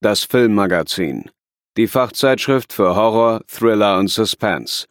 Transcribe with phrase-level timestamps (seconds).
[0.00, 1.26] das Filmmagazin.
[1.76, 4.86] Die Fachzeitschrift für Horror, Thriller und Suspense.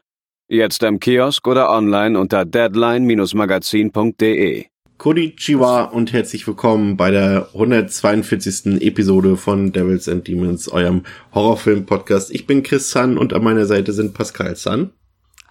[0.47, 4.65] Jetzt im Kiosk oder online unter deadline-magazin.de.
[4.97, 8.81] Konnichiwa und herzlich willkommen bei der 142.
[8.81, 12.29] Episode von Devils and Demons, eurem Horrorfilm-Podcast.
[12.31, 14.91] Ich bin Chris San und an meiner Seite sind Pascal San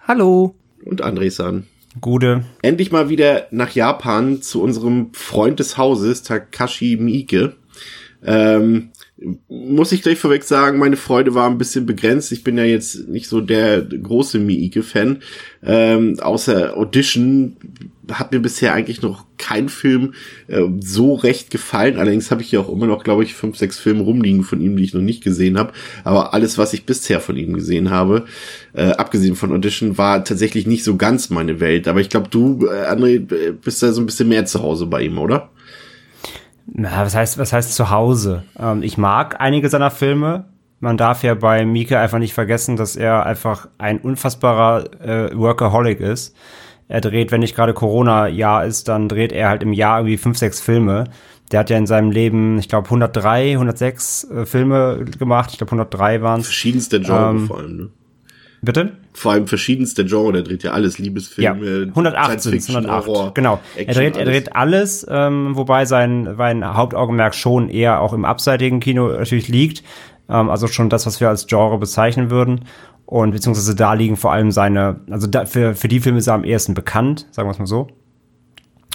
[0.07, 0.55] Hallo.
[0.85, 1.67] und André San.
[1.99, 2.45] Gute.
[2.61, 7.57] Endlich mal wieder nach Japan zu unserem Freund des Hauses, Takashi Miike.
[8.23, 8.91] Ähm,
[9.47, 12.31] muss ich gleich vorweg sagen, meine Freude war ein bisschen begrenzt.
[12.31, 15.19] Ich bin ja jetzt nicht so der große Miike-Fan.
[15.63, 17.57] Ähm, außer Audition
[18.11, 20.13] hat mir bisher eigentlich noch kein Film
[20.47, 21.97] äh, so recht gefallen.
[21.97, 24.77] Allerdings habe ich ja auch immer noch, glaube ich, fünf, sechs Filme rumliegen von ihm,
[24.77, 25.73] die ich noch nicht gesehen habe.
[26.03, 28.25] Aber alles, was ich bisher von ihm gesehen habe,
[28.73, 31.87] äh, abgesehen von Audition, war tatsächlich nicht so ganz meine Welt.
[31.87, 33.19] Aber ich glaube, du, äh, André,
[33.53, 35.49] bist da so ein bisschen mehr zu Hause bei ihm, oder?
[36.73, 38.43] Na, was heißt, was heißt zu Hause?
[38.59, 40.45] Ähm, ich mag einige seiner Filme.
[40.79, 45.99] Man darf ja bei Mika einfach nicht vergessen, dass er einfach ein unfassbarer äh, Workaholic
[45.99, 46.35] ist.
[46.87, 50.37] Er dreht, wenn nicht gerade Corona-Jahr ist, dann dreht er halt im Jahr irgendwie fünf,
[50.37, 51.05] sechs Filme.
[51.51, 55.49] Der hat ja in seinem Leben, ich glaube, 103, 106 äh, Filme gemacht.
[55.51, 56.47] Ich glaube, 103 waren es.
[56.47, 57.89] Verschiedenste Genre Ähm, vor allem, ne?
[58.61, 58.91] Bitte?
[59.13, 63.07] Vor allem verschiedenste Genre, der dreht ja alles, Ja, Liebesfilme, 108 sind Science-Fiction, 108.
[63.07, 63.59] Horror, genau.
[63.75, 64.33] Er Action, dreht, er alles.
[64.33, 69.83] dreht alles, ähm, wobei sein, sein Hauptaugenmerk schon eher auch im abseitigen Kino natürlich liegt.
[70.29, 72.65] Ähm, also schon das, was wir als Genre bezeichnen würden.
[73.05, 76.35] Und beziehungsweise da liegen vor allem seine, also da, für, für die Filme ist er
[76.35, 77.87] am ehesten bekannt, sagen wir es mal so.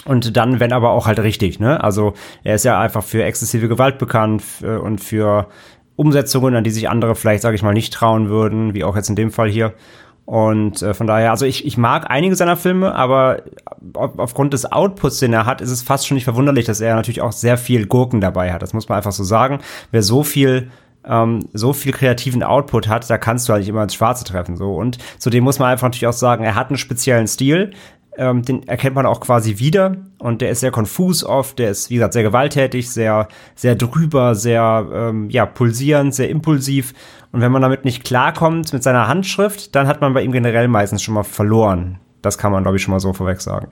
[0.05, 1.83] Und dann, wenn aber auch halt richtig, ne?
[1.83, 2.13] Also
[2.43, 5.47] er ist ja einfach für exzessive Gewalt bekannt f- und für
[5.95, 9.09] Umsetzungen, an die sich andere vielleicht, sage ich mal, nicht trauen würden, wie auch jetzt
[9.09, 9.73] in dem Fall hier.
[10.25, 13.43] Und äh, von daher, also ich, ich mag einige seiner Filme, aber
[13.93, 16.95] auf, aufgrund des Outputs, den er hat, ist es fast schon nicht verwunderlich, dass er
[16.95, 18.63] natürlich auch sehr viel Gurken dabei hat.
[18.63, 19.59] Das muss man einfach so sagen.
[19.91, 20.71] Wer so viel
[21.07, 24.57] ähm, so viel kreativen Output hat, da kannst du halt nicht immer ins Schwarze treffen.
[24.57, 27.71] So und zudem muss man einfach natürlich auch sagen, er hat einen speziellen Stil,
[28.17, 31.89] ähm, den erkennt man auch quasi wieder und der ist sehr konfus oft, der ist
[31.89, 36.93] wie gesagt sehr gewalttätig, sehr sehr drüber, sehr ähm, ja pulsierend, sehr impulsiv
[37.31, 40.67] und wenn man damit nicht klarkommt mit seiner Handschrift, dann hat man bei ihm generell
[40.67, 41.99] meistens schon mal verloren.
[42.21, 43.67] Das kann man glaube ich schon mal so vorweg sagen.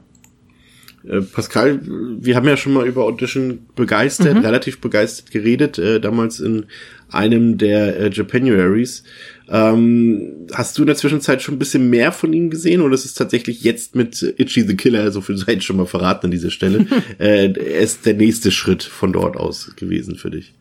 [1.08, 6.40] Äh, Pascal, wir haben ja schon mal über Audition begeistert, relativ begeistert geredet, äh, damals
[6.40, 6.66] in
[7.14, 9.04] einem der äh, Japanuaries.
[9.50, 13.06] Ähm, hast du in der Zwischenzeit schon ein bisschen mehr von ihm gesehen oder ist
[13.06, 16.50] es tatsächlich jetzt mit Itchy the Killer, so viel seid schon mal verraten an dieser
[16.50, 16.88] Stelle,
[17.20, 17.52] äh,
[17.82, 20.54] ist der nächste Schritt von dort aus gewesen für dich?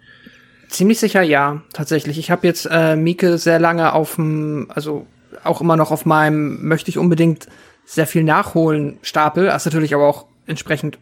[0.68, 2.18] Ziemlich sicher ja, tatsächlich.
[2.18, 5.06] Ich habe jetzt äh, Mieke sehr lange auf dem, also
[5.44, 7.46] auch immer noch auf meinem möchte ich unbedingt
[7.84, 9.46] sehr viel nachholen Stapel.
[9.46, 10.98] Das ist natürlich aber auch entsprechend,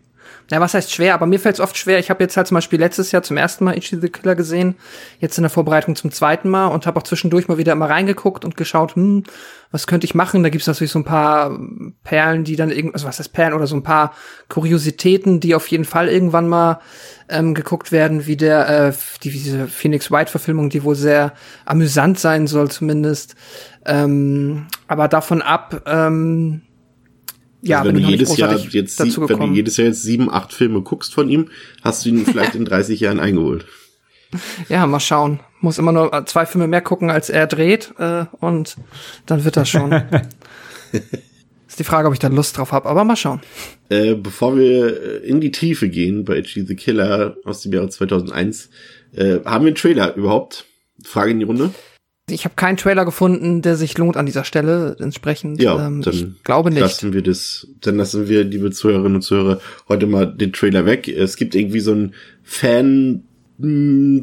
[0.50, 1.99] na was heißt schwer, aber mir fällt es oft schwer.
[1.99, 4.75] Ich habe jetzt halt zum Beispiel letztes Jahr zum ersten Mal Ichi the Killer gesehen,
[5.21, 8.44] jetzt in der Vorbereitung zum zweiten Mal und habe auch zwischendurch mal wieder immer reingeguckt
[8.44, 9.22] und geschaut, hm,
[9.71, 10.43] was könnte ich machen?
[10.43, 11.56] Da gibt's natürlich so ein paar
[12.03, 14.12] Perlen, die dann irgend, also was heißt Perlen oder so ein paar
[14.49, 16.81] Kuriositäten, die auf jeden Fall irgendwann mal
[17.28, 21.32] ähm, geguckt werden, wie der äh, die, diese Phoenix White Verfilmung, die wohl sehr
[21.65, 23.37] amüsant sein soll zumindest.
[23.87, 26.62] Ähm, aber davon ab, ähm,
[27.62, 30.53] ja, also wenn du jedes Jahr jetzt sieb, wenn du jedes Jahr jetzt sieben, acht
[30.53, 31.48] Filme guckst von ihm,
[31.82, 33.66] hast du ihn vielleicht in 30 Jahren eingeholt.
[34.69, 35.41] Ja, mal schauen.
[35.60, 38.76] Muss immer nur zwei Filme mehr gucken, als er dreht, äh, und
[39.26, 39.93] dann wird das schon.
[41.69, 43.41] Ist die Frage, ob ich da Lust drauf habe, aber mal schauen.
[43.91, 47.88] Äh, bevor wir äh, in die Tiefe gehen bei Itchy the Killer aus dem Jahre
[47.88, 48.70] 2001,
[49.15, 50.65] äh, haben wir einen Trailer überhaupt?
[51.04, 51.72] Frage in die Runde.
[52.31, 54.97] Ich habe keinen Trailer gefunden, der sich lohnt an dieser Stelle.
[55.00, 56.81] Entsprechend, Ja, ähm, dann ich glaube nicht.
[56.81, 61.09] lassen wir das, dann lassen wir, liebe Zuhörerinnen und Zuhörer, heute mal den Trailer weg.
[61.09, 63.23] Es gibt irgendwie so ein Fan,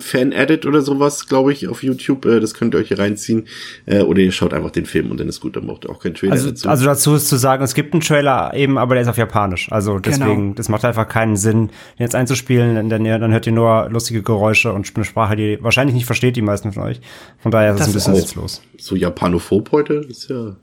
[0.01, 2.25] Fan-Edit oder sowas, glaube ich, auf YouTube.
[2.25, 3.48] Äh, das könnt ihr euch hier reinziehen.
[3.86, 6.00] Äh, oder ihr schaut einfach den Film und dann ist gut, dann braucht ihr auch
[6.00, 6.69] keinen Trailer Also, dazu.
[6.69, 9.72] also dazu ist zu sagen, es gibt einen Trailer eben, aber der ist auf Japanisch.
[9.72, 10.54] Also deswegen, Genau.
[10.56, 11.72] das macht einfach keinen Sinn, den
[12.04, 15.63] jetzt einzuspielen, denn dann, dann hört ihr nur lustige Geräusche und eine Sprache, die ihr
[15.63, 17.00] wahrscheinlich nicht versteht, die meisten von euch.
[17.39, 18.62] Von daher ist es ein bisschen witzlos.
[18.78, 20.56] so japanophob heute, ist ja.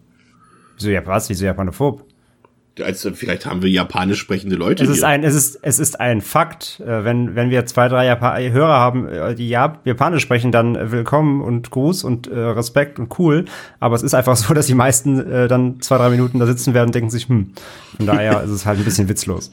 [0.76, 1.28] Wieso ja was?
[1.30, 2.04] Wieso Japanophob?
[2.82, 4.82] Also vielleicht haben wir japanisch sprechende Leute.
[4.82, 5.06] Es ist hier.
[5.06, 6.80] ein, es ist, es ist ein Fakt.
[6.80, 10.74] Äh, wenn, wenn wir zwei, drei Japa Hörer haben, äh, die Jap Japanisch sprechen, dann
[10.74, 13.44] äh, willkommen und Gruß und äh, Respekt und cool.
[13.78, 16.74] Aber es ist einfach so, dass die meisten äh, dann zwei, drei Minuten da sitzen
[16.74, 17.52] werden und denken sich, hm,
[17.96, 19.52] von daher ist es halt ein bisschen witzlos.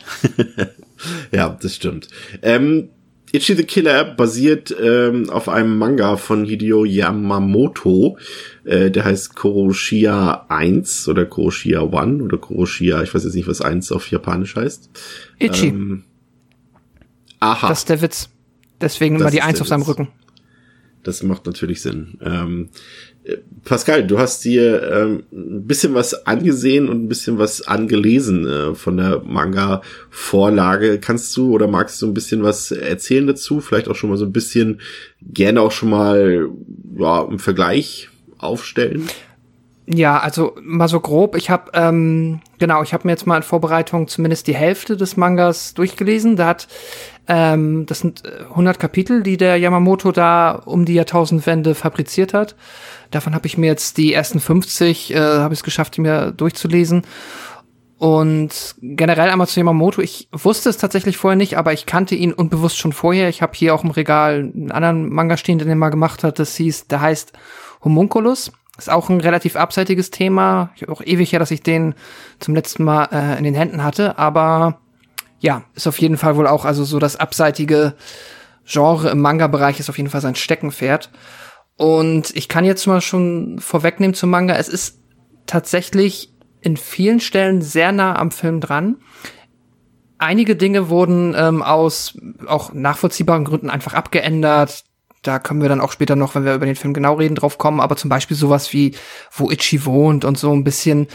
[1.32, 2.08] ja, das stimmt.
[2.42, 2.90] Ähm,
[3.34, 8.18] Ichi the Killer basiert ähm, auf einem Manga von Hideo Yamamoto.
[8.64, 13.62] Äh, der heißt Koroshia 1 oder Koroshia 1 oder Koroshia, ich weiß jetzt nicht, was
[13.62, 14.90] 1 auf Japanisch heißt.
[15.40, 15.68] Itchy.
[15.70, 16.04] Ähm,
[17.40, 17.70] aha.
[17.70, 18.30] das ist der Witz.
[18.80, 19.90] Deswegen Das immer die ist Eins der auf seinem Witz.
[19.90, 20.08] Rücken.
[21.04, 22.20] Das macht natürlich Sinn.
[22.22, 22.70] Ähm,
[23.24, 28.48] äh, Pascal, du hast dir ähm, ein bisschen was angesehen und ein bisschen was angelesen
[28.48, 31.00] äh, von der Manga-Vorlage.
[31.00, 33.62] Kannst du oder magst du ein bisschen was erzählen dazu?
[33.62, 34.82] Vielleicht auch schon mal so ein bisschen,
[35.22, 36.50] gerne auch schon mal
[37.00, 38.11] ja, im Vergleich
[38.42, 39.10] aufstellen.
[39.88, 41.36] Ja, also mal so grob.
[41.36, 45.18] Ich habe ähm, genau, ich habe mir jetzt mal in Vorbereitung zumindest die Hälfte des
[45.18, 46.36] Mangas durchgelesen.
[46.36, 46.68] Da hat
[47.28, 52.56] ähm, das sind äh, 100 Kapitel, die der Yamamoto da um die Jahrtausendwende fabriziert hat.
[53.10, 56.32] Davon habe ich mir jetzt die ersten 50 äh, habe ich es geschafft, die mir
[56.32, 57.02] durchzulesen.
[57.98, 62.34] Und generell einmal zu Yamamoto, ich wusste es tatsächlich vorher nicht, aber ich kannte ihn
[62.34, 63.30] unbewusst schon vorher.
[63.30, 66.40] Ich habe hier auch im Regal einen anderen Manga stehen, den er mal gemacht hat.
[66.40, 67.34] Das hieß, der heißt
[67.84, 68.52] Homunculus.
[68.78, 70.72] Ist auch ein relativ abseitiges Thema.
[70.76, 71.94] Ich auch ewig her, dass ich den
[72.40, 74.18] zum letzten Mal äh, in den Händen hatte.
[74.18, 74.80] Aber
[75.40, 77.96] ja, ist auf jeden Fall wohl auch, also so das abseitige
[78.66, 81.10] Genre im Manga-Bereich ist auf jeden Fall sein Steckenpferd.
[81.78, 84.56] Und ich kann jetzt mal schon vorwegnehmen zum Manga.
[84.56, 85.00] Es ist
[85.48, 88.98] tatsächlich in vielen Stellen sehr nah am Film dran.
[90.20, 94.84] Einige Dinge wurden ähm, aus auch nachvollziehbaren Gründen einfach abgeändert.
[95.22, 97.58] Da können wir dann auch später noch, wenn wir über den Film genau reden, drauf
[97.58, 97.80] kommen.
[97.80, 98.96] Aber zum Beispiel sowas wie,
[99.32, 101.08] wo Itchy wohnt und so ein bisschen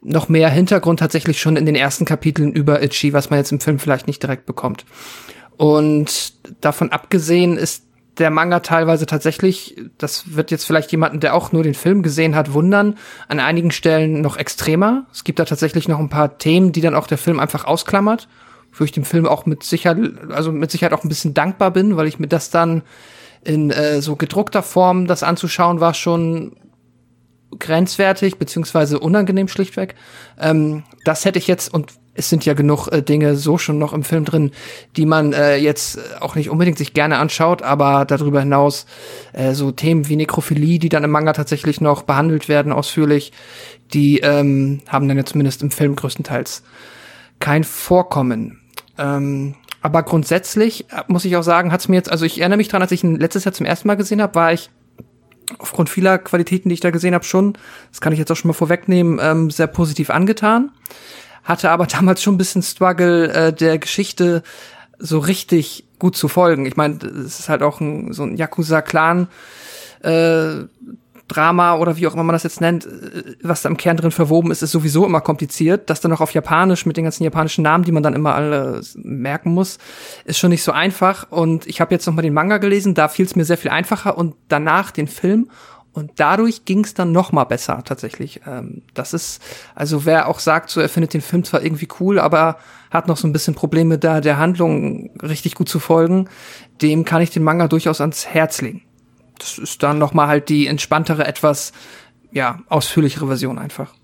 [0.00, 3.60] noch mehr Hintergrund tatsächlich schon in den ersten Kapiteln über Itchy, was man jetzt im
[3.60, 4.84] Film vielleicht nicht direkt bekommt.
[5.56, 7.84] Und davon abgesehen ist
[8.18, 12.36] der Manga teilweise tatsächlich, das wird jetzt vielleicht jemanden, der auch nur den Film gesehen
[12.36, 12.96] hat, wundern,
[13.28, 15.06] an einigen Stellen noch extremer.
[15.12, 18.28] Es gibt da tatsächlich noch ein paar Themen, die dann auch der Film einfach ausklammert,
[18.72, 21.96] wo ich dem Film auch mit Sicherheit, also mit Sicherheit auch ein bisschen dankbar bin,
[21.96, 22.82] weil ich mir das dann
[23.44, 26.56] in äh, so gedruckter Form das anzuschauen war schon
[27.58, 29.94] grenzwertig beziehungsweise unangenehm schlichtweg.
[30.40, 33.92] Ähm, das hätte ich jetzt und es sind ja genug äh, Dinge so schon noch
[33.92, 34.52] im Film drin,
[34.96, 38.86] die man äh, jetzt auch nicht unbedingt sich gerne anschaut, aber darüber hinaus
[39.32, 43.32] äh, so Themen wie Nekrophilie, die dann im Manga tatsächlich noch behandelt werden ausführlich,
[43.92, 46.62] die ähm, haben dann ja zumindest im Film größtenteils
[47.40, 48.60] kein Vorkommen.
[48.96, 52.68] Ähm, aber grundsätzlich äh, muss ich auch sagen, hat's mir jetzt, also ich erinnere mich
[52.68, 54.70] dran, als ich ihn letztes Jahr zum ersten Mal gesehen habe, war ich
[55.58, 57.52] aufgrund vieler Qualitäten, die ich da gesehen habe, schon,
[57.90, 60.70] das kann ich jetzt auch schon mal vorwegnehmen, ähm, sehr positiv angetan.
[61.44, 64.42] Hatte aber damals schon ein bisschen Struggle, äh, der Geschichte
[64.98, 66.64] so richtig gut zu folgen.
[66.64, 69.28] Ich meine, es ist halt auch ein, so ein Yakuza-Clan.
[70.00, 70.64] Äh,
[71.28, 74.10] Drama oder wie auch immer man das jetzt nennt, äh, was da im Kern drin
[74.10, 75.88] verwoben ist, ist sowieso immer kompliziert.
[75.88, 78.82] Das dann noch auf Japanisch mit den ganzen japanischen Namen, die man dann immer alle
[78.96, 79.78] merken muss,
[80.24, 81.30] ist schon nicht so einfach.
[81.30, 83.70] Und ich habe jetzt noch mal den Manga gelesen, da fiel es mir sehr viel
[83.70, 85.48] einfacher und danach den Film.
[85.92, 88.40] Und dadurch ging es dann noch mal besser tatsächlich.
[88.46, 89.40] Ähm, das ist,
[89.74, 92.58] also wer auch sagt, so er findet den Film zwar irgendwie cool, aber
[92.90, 96.28] hat noch so ein bisschen Probleme da der Handlung richtig gut zu folgen,
[96.82, 98.82] dem kann ich den Manga durchaus ans Herz legen
[99.38, 101.72] das ist dann noch mal halt die entspanntere, etwas
[102.32, 103.94] ja ausführlichere Version einfach.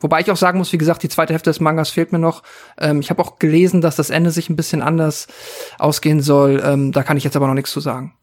[0.00, 2.42] Wobei ich auch sagen muss, wie gesagt, die zweite Hälfte des Mangas fehlt mir noch.
[2.78, 5.26] Ähm, ich habe auch gelesen, dass das Ende sich ein bisschen anders
[5.78, 6.62] ausgehen soll.
[6.64, 8.14] Ähm, da kann ich jetzt aber noch nichts zu sagen.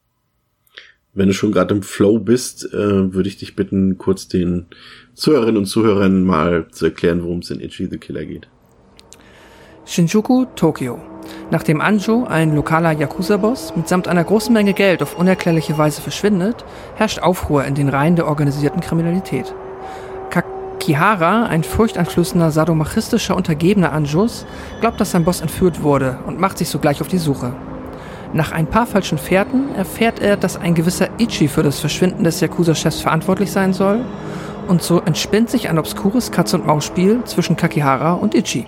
[1.13, 4.67] Wenn du schon gerade im Flow bist, äh, würde ich dich bitten, kurz den
[5.13, 8.49] Zuhörerinnen und Zuhörern mal zu erklären, worum es in Itchy the Killer geht.
[9.87, 10.97] Shinjuku, Tokio.
[11.51, 16.65] Nachdem Anjo, ein lokaler Yakuza-Boss, mitsamt einer großen Menge Geld auf unerklärliche Weise verschwindet,
[16.95, 19.53] herrscht Aufruhr in den Reihen der organisierten Kriminalität.
[20.31, 24.47] Kakihara, ein furchteinflößender sadomachistischer Untergebener Anjos,
[24.81, 27.53] glaubt, dass sein Boss entführt wurde und macht sich sogleich auf die Suche.
[28.33, 32.41] Nach ein paar falschen Fährten erfährt er, dass ein gewisser Ichi für das Verschwinden des
[32.41, 34.01] Yakuza-Chefs verantwortlich sein soll,
[34.67, 38.65] und so entspinnt sich ein obskures Katz-und-Maus-Spiel zwischen Kakihara und Ichi.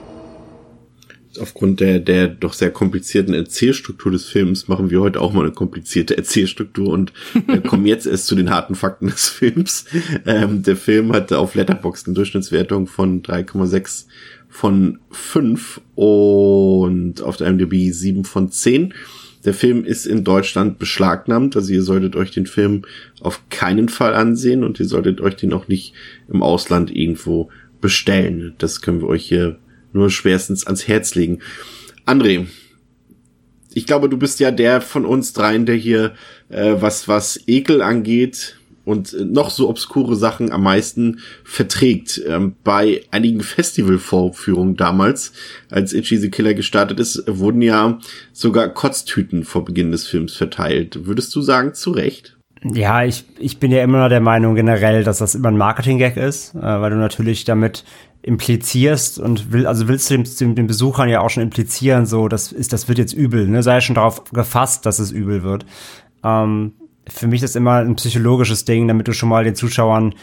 [1.40, 5.52] Aufgrund der, der doch sehr komplizierten Erzählstruktur des Films machen wir heute auch mal eine
[5.52, 7.14] komplizierte Erzählstruktur und
[7.48, 9.86] äh, kommen jetzt erst zu den harten Fakten des Films.
[10.26, 14.06] Ähm, der Film hatte auf Letterboxd eine Durchschnittswertung von 3,6
[14.50, 18.94] von 5 und auf der IMDb 7 von 10.
[19.46, 22.82] Der Film ist in Deutschland beschlagnahmt, also ihr solltet euch den Film
[23.22, 25.94] auf keinen Fall ansehen und ihr solltet euch den auch nicht
[26.28, 28.56] im Ausland irgendwo bestellen.
[28.58, 29.58] Das können wir euch hier
[29.98, 31.40] nur schwerstens ans Herz legen.
[32.06, 32.46] André,
[33.74, 36.14] ich glaube, du bist ja der von uns dreien, der hier
[36.50, 42.22] äh, was was Ekel angeht und noch so obskure Sachen am meisten verträgt.
[42.26, 45.34] Ähm, bei einigen Festivalvorführungen damals,
[45.70, 48.00] als Itchy the Killer gestartet ist, wurden ja
[48.32, 51.06] sogar Kotztüten vor Beginn des Films verteilt.
[51.06, 52.38] Würdest du sagen, zu Recht?
[52.64, 56.18] Ja, ich, ich bin ja immer noch der Meinung generell, dass das immer ein Marketing-Gag
[56.18, 57.84] ist, äh, weil du natürlich damit
[58.28, 62.52] implizierst und will, also willst du den, den Besuchern ja auch schon implizieren, so, das
[62.52, 63.64] ist, das wird jetzt übel, ne?
[63.64, 65.66] Sei schon darauf gefasst, dass es übel wird.
[66.26, 66.74] Ähm,
[67.08, 70.14] für mich ist das immer ein psychologisches Ding, damit du schon mal den Zuschauern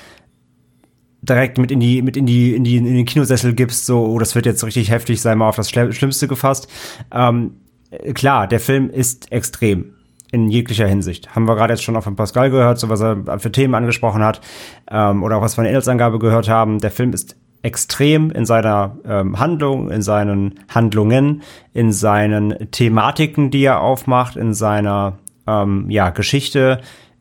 [1.23, 4.19] direkt mit in die mit in die in die in den Kinosessel gibst, so oh,
[4.19, 6.69] das wird jetzt richtig heftig, sei mal auf das Schlimmste gefasst.
[7.11, 7.53] Ähm,
[8.13, 9.95] klar, der Film ist extrem
[10.31, 11.35] in jeglicher Hinsicht.
[11.35, 14.23] Haben wir gerade jetzt schon auch von Pascal gehört, so was er für Themen angesprochen
[14.23, 14.43] hat,
[14.91, 16.81] ähm, oder auch was wir in der Inhaltsangabe gehört haben.
[16.81, 21.43] Der Film ist extrem in seiner ähm, Handlung, in seinen Handlungen,
[21.73, 26.81] in seinen Thematiken, die er aufmacht, in seiner ähm, ja, Geschichte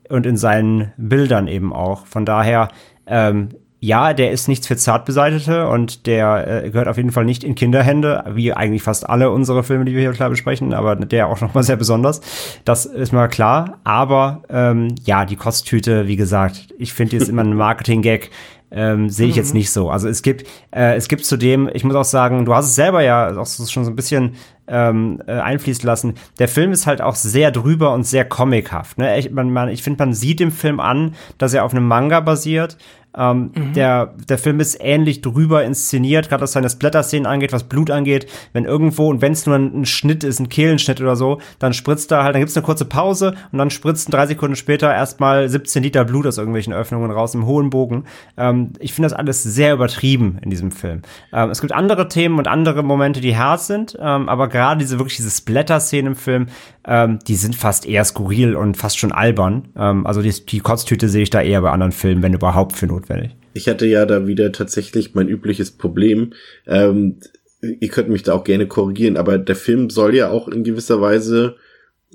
[0.09, 2.05] und in seinen Bildern eben auch.
[2.07, 2.67] Von daher,
[3.07, 7.45] ähm, ja, der ist nichts für Zartbeseitete und der äh, gehört auf jeden Fall nicht
[7.45, 11.27] in Kinderhände, wie eigentlich fast alle unsere Filme, die wir hier klar besprechen, aber der
[11.27, 12.19] auch nochmal sehr besonders.
[12.65, 13.79] Das ist mal klar.
[13.85, 18.29] Aber ähm, ja, die Kosttüte, wie gesagt, ich finde, die ist immer ein Marketing-Gag
[18.73, 19.37] ähm, sehe ich mhm.
[19.37, 19.89] jetzt nicht so.
[19.89, 23.01] Also es gibt, äh, es gibt zudem, ich muss auch sagen, du hast es selber
[23.01, 24.35] ja auch schon so ein bisschen
[24.67, 26.15] ähm, äh, einfließen lassen.
[26.39, 28.97] Der Film ist halt auch sehr drüber und sehr comichaft.
[28.97, 29.17] Ne?
[29.19, 32.19] Ich, man, man, ich finde, man sieht dem Film an, dass er auf einem Manga
[32.19, 32.77] basiert
[33.15, 33.73] ähm, mhm.
[33.73, 38.27] der, der Film ist ähnlich drüber inszeniert, gerade was seine Splatter-Szenen angeht, was Blut angeht.
[38.53, 41.73] Wenn irgendwo, und wenn es nur ein, ein, Schnitt ist, ein Kehlenschnitt oder so, dann
[41.73, 45.47] spritzt da halt, dann gibt's eine kurze Pause und dann spritzen drei Sekunden später erstmal
[45.47, 48.05] 17 Liter Blut aus irgendwelchen Öffnungen raus im hohen Bogen.
[48.37, 51.03] Ähm, ich finde das alles sehr übertrieben in diesem Film.
[51.31, 54.99] Ähm, es gibt andere Themen und andere Momente, die hart sind, ähm, aber gerade diese
[54.99, 56.47] wirklich diese Splatter-Szenen im Film,
[56.85, 59.69] ähm, die sind fast eher skurril und fast schon albern.
[59.75, 62.87] Ähm, also die, die Kotztüte sehe ich da eher bei anderen Filmen, wenn überhaupt für
[62.87, 63.35] notwendig.
[63.53, 66.33] Ich hatte ja da wieder tatsächlich mein übliches Problem.
[66.65, 67.19] Ähm,
[67.61, 71.01] ihr könnt mich da auch gerne korrigieren, aber der Film soll ja auch in gewisser
[71.01, 71.55] Weise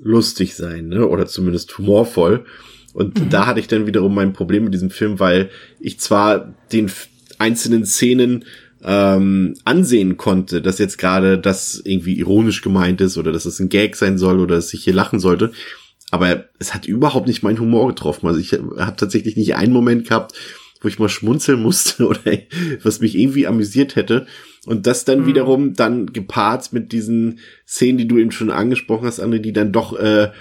[0.01, 1.07] lustig sein, ne?
[1.07, 2.45] Oder zumindest humorvoll.
[2.93, 3.29] Und mhm.
[3.29, 6.91] da hatte ich dann wiederum mein Problem mit diesem Film, weil ich zwar den
[7.37, 8.45] einzelnen Szenen
[8.83, 13.69] ähm, ansehen konnte, dass jetzt gerade das irgendwie ironisch gemeint ist oder dass es ein
[13.69, 15.51] Gag sein soll oder dass ich hier lachen sollte.
[16.11, 18.27] Aber es hat überhaupt nicht meinen Humor getroffen.
[18.27, 20.33] Also ich habe tatsächlich nicht einen Moment gehabt,
[20.81, 22.19] wo ich mal schmunzeln musste oder
[22.83, 24.25] was mich irgendwie amüsiert hätte.
[24.65, 25.25] Und das dann mhm.
[25.27, 29.71] wiederum dann gepaart mit diesen Szenen, die du eben schon angesprochen hast, André, die dann
[29.71, 30.31] doch äh,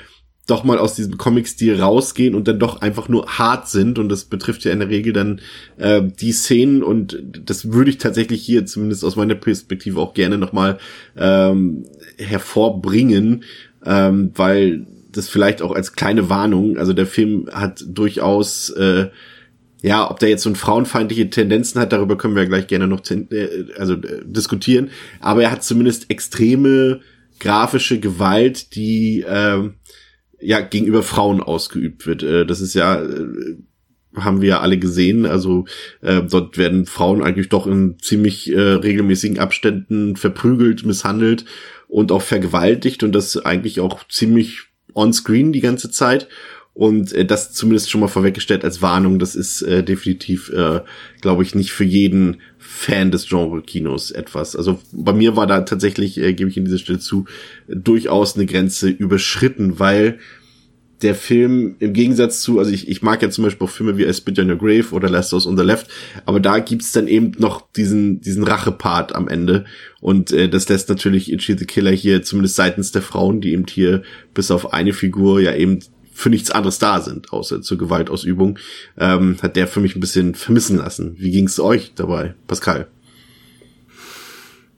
[0.48, 3.98] doch mal aus diesem Comic-Stil rausgehen und dann doch einfach nur hart sind.
[3.98, 5.40] Und das betrifft ja in der Regel dann
[5.76, 6.82] äh, die Szenen.
[6.82, 10.78] Und das würde ich tatsächlich hier zumindest aus meiner Perspektive auch gerne nochmal
[11.16, 11.84] ähm,
[12.16, 13.44] hervorbringen,
[13.84, 19.08] ähm, weil das vielleicht auch als kleine Warnung, also der Film hat durchaus äh,
[19.80, 22.88] ja, ob der jetzt so ein frauenfeindliche Tendenzen hat, darüber können wir ja gleich gerne
[22.88, 24.90] noch äh, also äh, diskutieren.
[25.20, 27.00] Aber er hat zumindest extreme
[27.38, 29.70] grafische Gewalt, die äh,
[30.40, 32.22] ja gegenüber Frauen ausgeübt wird.
[32.22, 33.56] Äh, das ist ja äh,
[34.16, 35.26] haben wir ja alle gesehen.
[35.26, 35.66] Also
[36.00, 41.44] äh, dort werden Frauen eigentlich doch in ziemlich äh, regelmäßigen Abständen verprügelt, misshandelt
[41.88, 46.28] und auch vergewaltigt und das eigentlich auch ziemlich on-screen die ganze Zeit.
[46.78, 50.82] Und äh, das zumindest schon mal vorweggestellt als Warnung, das ist äh, definitiv, äh,
[51.20, 54.54] glaube ich, nicht für jeden Fan des Genre-Kinos etwas.
[54.54, 57.24] Also bei mir war da tatsächlich, äh, gebe ich in dieser Stelle zu,
[57.66, 60.20] durchaus eine Grenze überschritten, weil
[61.02, 64.04] der Film im Gegensatz zu, also ich, ich mag ja zum Beispiel auch Filme wie
[64.04, 65.88] I Spit on Your Grave oder Last House on the Left,
[66.26, 69.64] aber da gibt's dann eben noch diesen, diesen Rache-Part am Ende
[70.00, 73.66] und äh, das lässt natürlich Itchy the Killer hier zumindest seitens der Frauen, die eben
[73.68, 75.80] hier bis auf eine Figur ja eben
[76.18, 78.58] für nichts anderes da sind, außer zur Gewaltausübung,
[78.98, 81.14] ähm, hat der für mich ein bisschen vermissen lassen.
[81.16, 82.88] Wie ging's euch dabei, Pascal?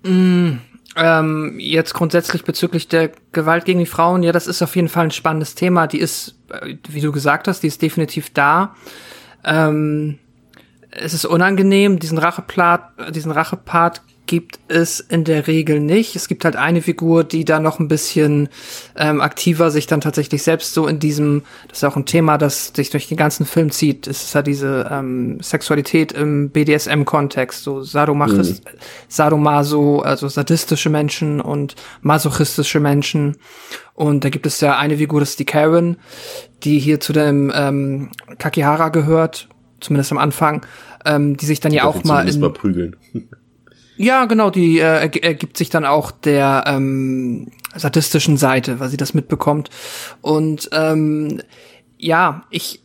[0.02, 0.58] Mm,
[0.96, 5.04] ähm, jetzt grundsätzlich bezüglich der Gewalt gegen die Frauen, ja, das ist auf jeden Fall
[5.04, 5.86] ein spannendes Thema.
[5.86, 8.76] Die ist, äh, wie du gesagt hast, die ist definitiv da.
[9.42, 10.18] Ähm,
[10.90, 16.14] es ist unangenehm, diesen Rachepart, diesen Rachepart gibt es in der Regel nicht.
[16.14, 18.48] Es gibt halt eine Figur, die da noch ein bisschen
[18.96, 22.68] ähm, aktiver sich dann tatsächlich selbst so in diesem, das ist auch ein Thema, das
[22.68, 24.06] sich durch den ganzen Film zieht.
[24.06, 28.78] Es ist ja diese ähm, Sexualität im BDSM-Kontext, so Sadomachist, mhm.
[29.08, 33.36] Sadomaso, also sadistische Menschen und masochistische Menschen.
[33.94, 35.96] Und da gibt es ja eine Figur, das ist die Karen,
[36.62, 39.48] die hier zu dem ähm, Kakihara gehört,
[39.80, 40.66] zumindest am Anfang,
[41.04, 42.96] ähm, die sich dann ja auch mal in, mal prügeln.
[44.02, 49.12] Ja, genau, die äh, ergibt sich dann auch der ähm, sadistischen Seite, weil sie das
[49.12, 49.68] mitbekommt.
[50.22, 51.42] Und ähm,
[51.98, 52.80] ja, ich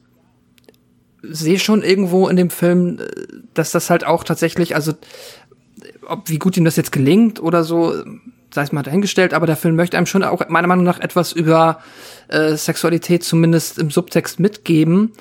[1.22, 3.06] sehe schon irgendwo in dem Film, äh,
[3.54, 4.92] dass das halt auch tatsächlich, also
[6.06, 7.94] ob wie gut ihm das jetzt gelingt oder so,
[8.54, 11.32] sei es mal dahingestellt, aber der Film möchte einem schon auch meiner Meinung nach etwas
[11.32, 11.80] über
[12.28, 15.14] äh, Sexualität zumindest im Subtext mitgeben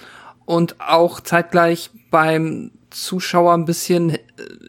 [0.44, 4.18] und auch zeitgleich beim Zuschauer ein bisschen äh,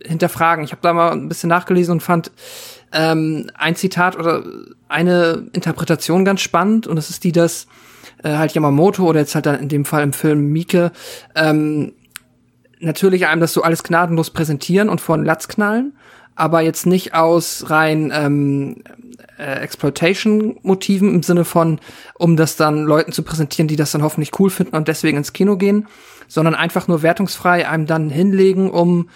[0.05, 0.63] hinterfragen.
[0.63, 2.31] Ich habe da mal ein bisschen nachgelesen und fand
[2.91, 4.43] ähm, ein Zitat oder
[4.87, 7.67] eine Interpretation ganz spannend und das ist die, dass
[8.23, 10.91] äh, halt Yamamoto oder jetzt halt dann in dem Fall im Film Mieke
[11.35, 11.93] ähm,
[12.79, 15.93] natürlich einem das so alles gnadenlos präsentieren und vor den Latz knallen,
[16.35, 18.83] aber jetzt nicht aus rein ähm,
[19.37, 21.79] äh, Exploitation-Motiven im Sinne von,
[22.15, 25.33] um das dann Leuten zu präsentieren, die das dann hoffentlich cool finden und deswegen ins
[25.33, 25.87] Kino gehen,
[26.27, 29.09] sondern einfach nur wertungsfrei einem dann hinlegen, um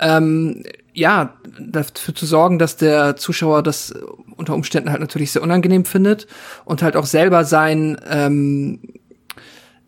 [0.00, 3.94] ähm, ja dafür zu sorgen, dass der Zuschauer das
[4.36, 6.26] unter Umständen halt natürlich sehr unangenehm findet
[6.64, 8.80] und halt auch selber sein ähm,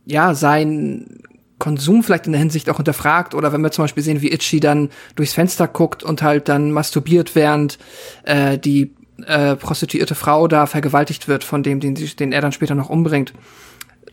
[0.05, 1.21] ja sein
[1.59, 4.61] Konsum vielleicht in der Hinsicht auch hinterfragt oder wenn wir zum Beispiel sehen, wie Itchy
[4.61, 7.79] dann durchs Fenster guckt und halt dann masturbiert, während
[8.25, 8.95] äh, die
[9.27, 13.33] äh, prostituierte Frau da vergewaltigt wird von dem, den, den er dann später noch umbringt.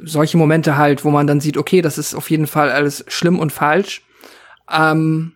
[0.04, 3.40] Solche Momente halt, wo man dann sieht, okay, das ist auf jeden Fall alles schlimm
[3.40, 4.02] und falsch.
[4.72, 5.34] Ähm,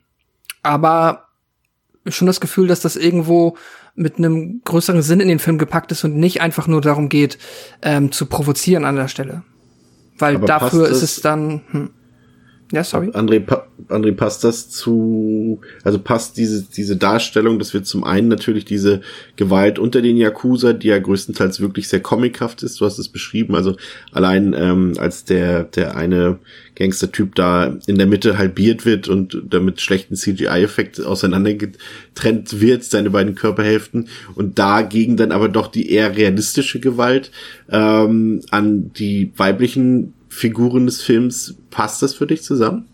[0.64, 1.28] aber
[2.08, 3.56] schon das Gefühl, dass das irgendwo
[3.96, 7.38] mit einem größeren Sinn in den Film gepackt ist und nicht einfach nur darum geht,
[7.82, 9.44] ähm, zu provozieren an der Stelle.
[10.18, 11.62] Weil aber dafür ist es dann.
[11.72, 11.90] Hm.
[12.72, 13.10] Ja, sorry.
[13.14, 18.28] André, pa André, passt das zu, also passt diese, diese Darstellung, dass wir zum einen
[18.28, 19.02] natürlich diese
[19.38, 23.56] Gewalt unter den Yakuza, die ja größtenteils wirklich sehr comichaft ist, du hast es beschrieben,
[23.56, 23.76] also
[24.12, 26.38] allein ähm, als der, der eine
[26.76, 33.34] Gangster-Typ da in der Mitte halbiert wird und damit schlechten CGI-Effekt auseinandergetrennt wird, seine beiden
[33.34, 37.32] Körperhälften und dagegen dann aber doch die eher realistische Gewalt
[37.72, 42.86] ähm, an die weiblichen Figuren des Films, passt das für dich zusammen?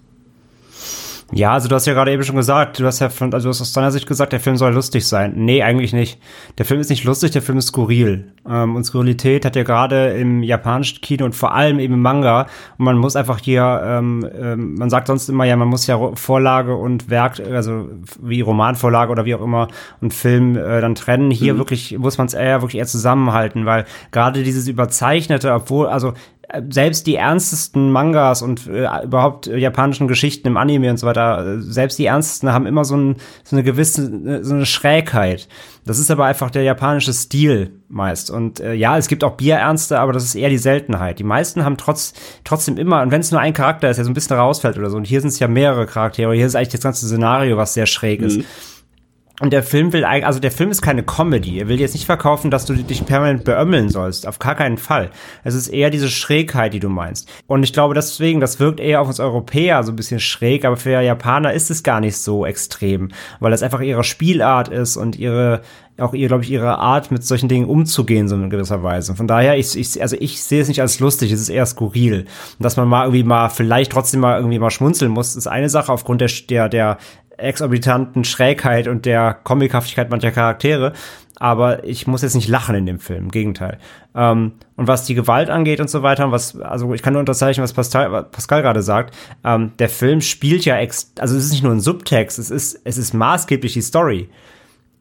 [1.32, 3.50] Ja, also du hast ja gerade eben schon gesagt, du hast ja von, also du
[3.50, 5.34] hast aus deiner Sicht gesagt, der Film soll lustig sein.
[5.36, 6.20] Nee, eigentlich nicht.
[6.60, 8.32] Der Film ist nicht lustig, der Film ist skurril.
[8.48, 12.42] Ähm, und Skurrilität hat ja gerade im japanischen Kino und vor allem eben im Manga.
[12.78, 16.00] Und man muss einfach hier, ähm, ähm, man sagt sonst immer ja, man muss ja
[16.16, 17.90] Vorlage und Werk, also
[18.22, 19.68] wie Romanvorlage oder wie auch immer
[20.02, 21.32] und Film äh, dann trennen.
[21.32, 21.58] Hier mhm.
[21.58, 26.14] wirklich muss man es eher wirklich eher zusammenhalten, weil gerade dieses überzeichnete, obwohl, also
[26.70, 31.46] selbst die ernstesten Mangas und äh, überhaupt äh, japanischen Geschichten im Anime und so weiter,
[31.46, 35.48] äh, selbst die ernstesten haben immer so, ein, so eine gewisse, so eine Schrägheit.
[35.86, 38.32] Das ist aber einfach der japanische Stil meist.
[38.32, 41.20] Und äh, ja, es gibt auch Bierernste, aber das ist eher die Seltenheit.
[41.20, 44.12] Die meisten haben trotz, trotzdem immer, und wenn es nur ein Charakter ist, der so
[44.12, 46.70] ein bisschen rausfällt oder so, und hier sind es ja mehrere Charaktere, hier ist eigentlich
[46.70, 48.28] das ganze Szenario, was sehr schräg mhm.
[48.28, 48.46] ist
[49.42, 51.60] und der Film will eigentlich, also der Film ist keine Comedy.
[51.60, 54.28] Er will jetzt nicht verkaufen, dass du dich permanent beömmeln sollst.
[54.28, 55.10] Auf gar keinen Fall.
[55.44, 57.30] Es ist eher diese Schrägheit, die du meinst.
[57.46, 60.78] Und ich glaube deswegen, das wirkt eher auf uns Europäer so ein bisschen schräg, aber
[60.78, 63.10] für Japaner ist es gar nicht so extrem,
[63.42, 65.62] weil das einfach ihre Spielart ist und ihre,
[65.98, 69.16] auch ihr, glaube ich, ihre Art, mit solchen Dingen umzugehen, so in gewisser Weise.
[69.16, 72.22] Von daher, ich, ich, also ich sehe es nicht als lustig, es ist eher skurril.
[72.22, 75.70] Und dass man mal irgendwie mal, vielleicht trotzdem mal irgendwie mal schmunzeln muss, ist eine
[75.70, 76.98] Sache aufgrund der, der, der
[77.38, 80.94] exorbitanten Schrägheit und der Comichaftigkeit mancher Charaktere.
[81.38, 83.78] Aber ich muss jetzt nicht lachen in dem Film, im Gegenteil.
[84.16, 87.64] Ähm, und was die Gewalt angeht und so weiter, was, also ich kann nur unterzeichnen,
[87.64, 89.16] was Pascal, Pascal gerade sagt.
[89.44, 92.80] Ähm, der Film spielt ja, ex also es ist nicht nur ein Subtext, es ist,
[92.86, 94.30] es ist maßgeblich die Story.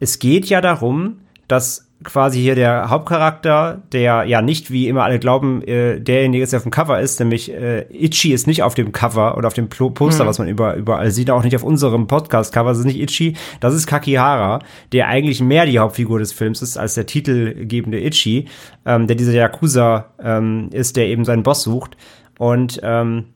[0.00, 5.18] Es geht ja darum, dass quasi hier der Hauptcharakter, der ja nicht, wie immer alle
[5.18, 8.74] glauben, äh, derjenige ist, der auf dem Cover ist, nämlich äh, Itchy ist nicht auf
[8.74, 10.28] dem Cover oder auf dem Poster, mhm.
[10.28, 13.74] was man über, überall sieht, auch nicht auf unserem Podcast-Cover, das ist nicht Itchy, das
[13.74, 14.60] ist Kakihara,
[14.92, 18.46] der eigentlich mehr die Hauptfigur des Films ist als der titelgebende Itchy,
[18.86, 21.96] ähm, der dieser Yakuza ähm, ist, der eben seinen Boss sucht.
[22.38, 23.26] Und ähm,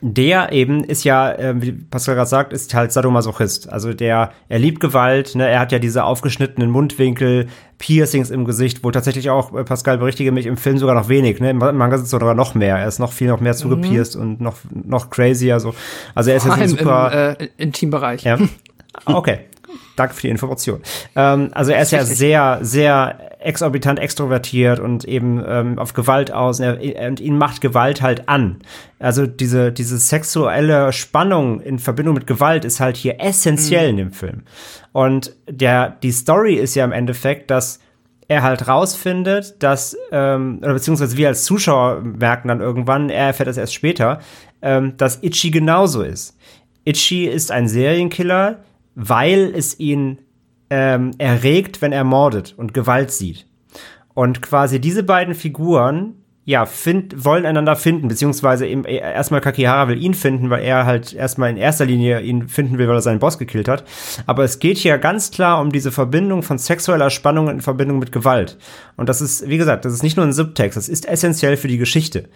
[0.00, 3.72] der eben ist ja, äh, wie Pascal gerade sagt, ist halt Sadomasochist.
[3.72, 5.48] Also der, er liebt Gewalt, ne?
[5.48, 10.32] er hat ja diese aufgeschnittenen Mundwinkel, Piercings im Gesicht, wo tatsächlich auch, äh, Pascal berichtige
[10.32, 11.50] mich, im Film sogar noch wenig, ne?
[11.50, 12.78] Im Manga sind es sogar noch mehr.
[12.78, 14.22] Er ist noch viel noch mehr zugepierst mhm.
[14.22, 15.74] und noch, noch crazier, so.
[16.14, 17.36] Also er ist jetzt super.
[17.38, 18.22] Im, äh, Intimbereich.
[18.24, 18.38] Ja.
[19.06, 19.40] Okay.
[19.96, 20.80] Danke für die Information.
[21.14, 26.60] Ähm, also er ist ja sehr, sehr exorbitant extrovertiert und eben ähm, auf Gewalt aus
[26.60, 28.58] und, er, und ihn macht Gewalt halt an.
[28.98, 33.90] Also diese, diese sexuelle Spannung in Verbindung mit Gewalt ist halt hier essentiell mhm.
[33.90, 34.42] in dem Film.
[34.92, 37.80] Und der, die Story ist ja im Endeffekt, dass
[38.26, 43.48] er halt rausfindet, dass, ähm, oder beziehungsweise wir als Zuschauer merken dann irgendwann, er erfährt
[43.48, 44.20] das erst später,
[44.62, 46.36] ähm, dass Itchy genauso ist.
[46.84, 50.18] Itchy ist ein Serienkiller, weil es ihn
[50.70, 53.46] ähm, erregt, wenn er mordet und Gewalt sieht.
[54.14, 56.14] Und quasi diese beiden Figuren
[56.46, 60.84] ja, find, wollen einander finden, beziehungsweise eben äh, erstmal Kakihara will ihn finden, weil er
[60.84, 63.84] halt erstmal in erster Linie ihn finden will, weil er seinen Boss gekillt hat.
[64.26, 68.12] Aber es geht hier ganz klar um diese Verbindung von sexueller Spannung in Verbindung mit
[68.12, 68.58] Gewalt.
[68.96, 71.68] Und das ist, wie gesagt, das ist nicht nur ein Subtext, das ist essentiell für
[71.68, 72.28] die Geschichte.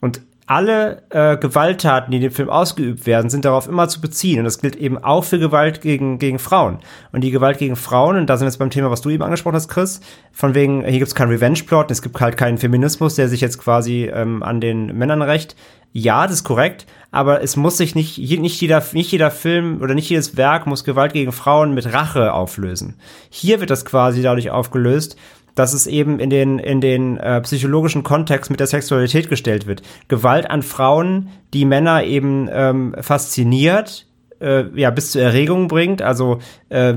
[0.00, 4.40] Und alle äh, Gewalttaten, die in dem Film ausgeübt werden, sind darauf immer zu beziehen.
[4.40, 6.78] Und das gilt eben auch für Gewalt gegen, gegen Frauen.
[7.12, 9.22] Und die Gewalt gegen Frauen, und da sind wir jetzt beim Thema, was du eben
[9.22, 10.00] angesprochen hast, Chris,
[10.32, 13.58] von wegen, hier gibt es keinen Revenge-Plot, es gibt halt keinen Feminismus, der sich jetzt
[13.58, 15.54] quasi ähm, an den Männern rächt.
[15.94, 19.94] Ja, das ist korrekt, aber es muss sich nicht, nicht jeder, nicht jeder Film oder
[19.94, 22.94] nicht jedes Werk muss Gewalt gegen Frauen mit Rache auflösen.
[23.28, 25.16] Hier wird das quasi dadurch aufgelöst,
[25.54, 29.82] dass es eben in den, in den äh, psychologischen Kontext mit der Sexualität gestellt wird.
[30.08, 34.06] Gewalt an Frauen, die Männer eben ähm, fasziniert,
[34.42, 36.02] äh, ja, bis zur Erregung bringt.
[36.02, 36.94] Also äh,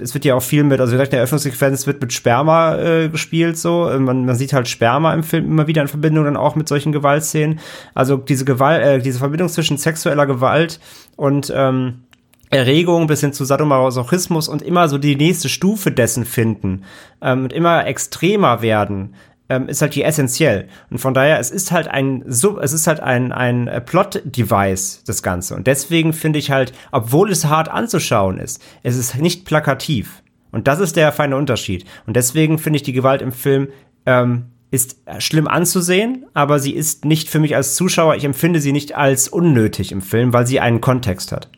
[0.00, 3.08] es wird ja auch viel mit, also direkt in der Eröffnungssequenz wird mit Sperma äh,
[3.08, 3.90] gespielt, so.
[3.98, 6.92] Man, man sieht halt Sperma im Film immer wieder in Verbindung dann auch mit solchen
[6.92, 7.58] Gewaltszenen.
[7.94, 10.78] Also diese Gewalt, äh, diese Verbindung zwischen sexueller Gewalt
[11.16, 12.02] und ähm,
[12.50, 16.84] Erregung bis hin zu Sadomasochismus und immer so die nächste Stufe dessen finden
[17.20, 19.14] ähm, und immer extremer werden,
[19.48, 20.68] ähm, ist halt hier essentiell.
[20.90, 25.22] Und von daher, es ist halt ein, so, es ist halt ein, ein Plot-Device, das
[25.22, 25.54] Ganze.
[25.54, 30.22] Und deswegen finde ich halt, obwohl es hart anzuschauen ist, es ist nicht plakativ.
[30.52, 31.84] Und das ist der feine Unterschied.
[32.06, 33.68] Und deswegen finde ich die Gewalt im Film
[34.06, 38.72] ähm, ist schlimm anzusehen, aber sie ist nicht für mich als Zuschauer, ich empfinde sie
[38.72, 41.48] nicht als unnötig im Film, weil sie einen Kontext hat.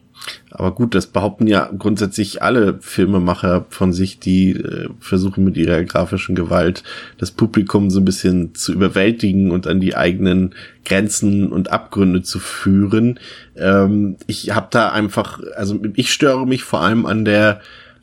[0.50, 5.82] Aber gut, das behaupten ja grundsätzlich alle Filmemacher von sich, die äh, versuchen mit ihrer
[5.84, 6.82] grafischen Gewalt
[7.18, 12.38] das Publikum so ein bisschen zu überwältigen und an die eigenen Grenzen und Abgründe zu
[12.38, 13.20] führen.
[13.56, 17.60] Ähm, ich habe da einfach, also ich störe mich vor allem an der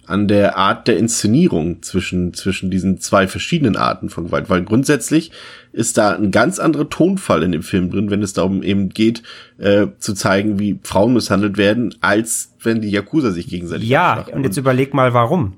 [0.07, 5.31] an der Art der Inszenierung zwischen, zwischen diesen zwei verschiedenen Arten von Gewalt, weil grundsätzlich
[5.71, 9.23] ist da ein ganz anderer Tonfall in dem Film drin, wenn es darum eben geht,
[9.57, 14.43] äh, zu zeigen, wie Frauen misshandelt werden, als wenn die Yakuza sich gegenseitig Ja, und
[14.43, 15.53] jetzt überleg mal, warum.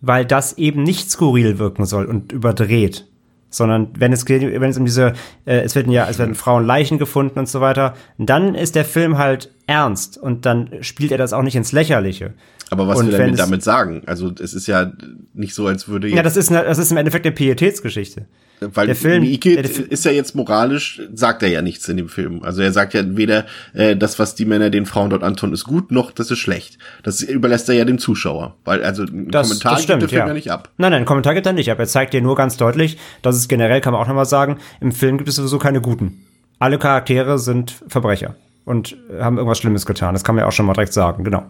[0.00, 3.06] Weil das eben nicht skurril wirken soll und überdreht
[3.52, 5.12] sondern wenn es geht, wenn es um diese,
[5.44, 8.84] äh, es werden ja, es werden Frauen Leichen gefunden und so weiter, dann ist der
[8.84, 12.34] Film halt ernst und dann spielt er das auch nicht ins Lächerliche.
[12.70, 14.02] Aber was und will er damit sagen?
[14.06, 14.92] Also es ist ja
[15.34, 18.26] nicht so, als würde Ja, das ist, eine, das ist im Endeffekt eine Pietätsgeschichte.
[18.60, 22.42] Weil der Film Miike ist ja jetzt moralisch, sagt er ja nichts in dem Film.
[22.44, 25.64] Also er sagt ja weder, äh, das, was die Männer den Frauen dort antun, ist
[25.64, 26.78] gut, noch das ist schlecht.
[27.02, 28.54] Das überlässt er ja dem Zuschauer.
[28.64, 30.28] Weil also ein das, Kommentar das stimmt, gibt der Film ja.
[30.28, 30.70] ja nicht ab.
[30.78, 31.78] Nein, nein, einen Kommentar gibt er nicht ab.
[31.78, 34.92] Er zeigt dir nur ganz deutlich, dass es generell, kann man auch nochmal sagen, im
[34.92, 36.24] Film gibt es sowieso keine Guten.
[36.58, 40.14] Alle Charaktere sind Verbrecher und haben irgendwas Schlimmes getan.
[40.14, 41.44] Das kann man ja auch schon mal direkt sagen, genau.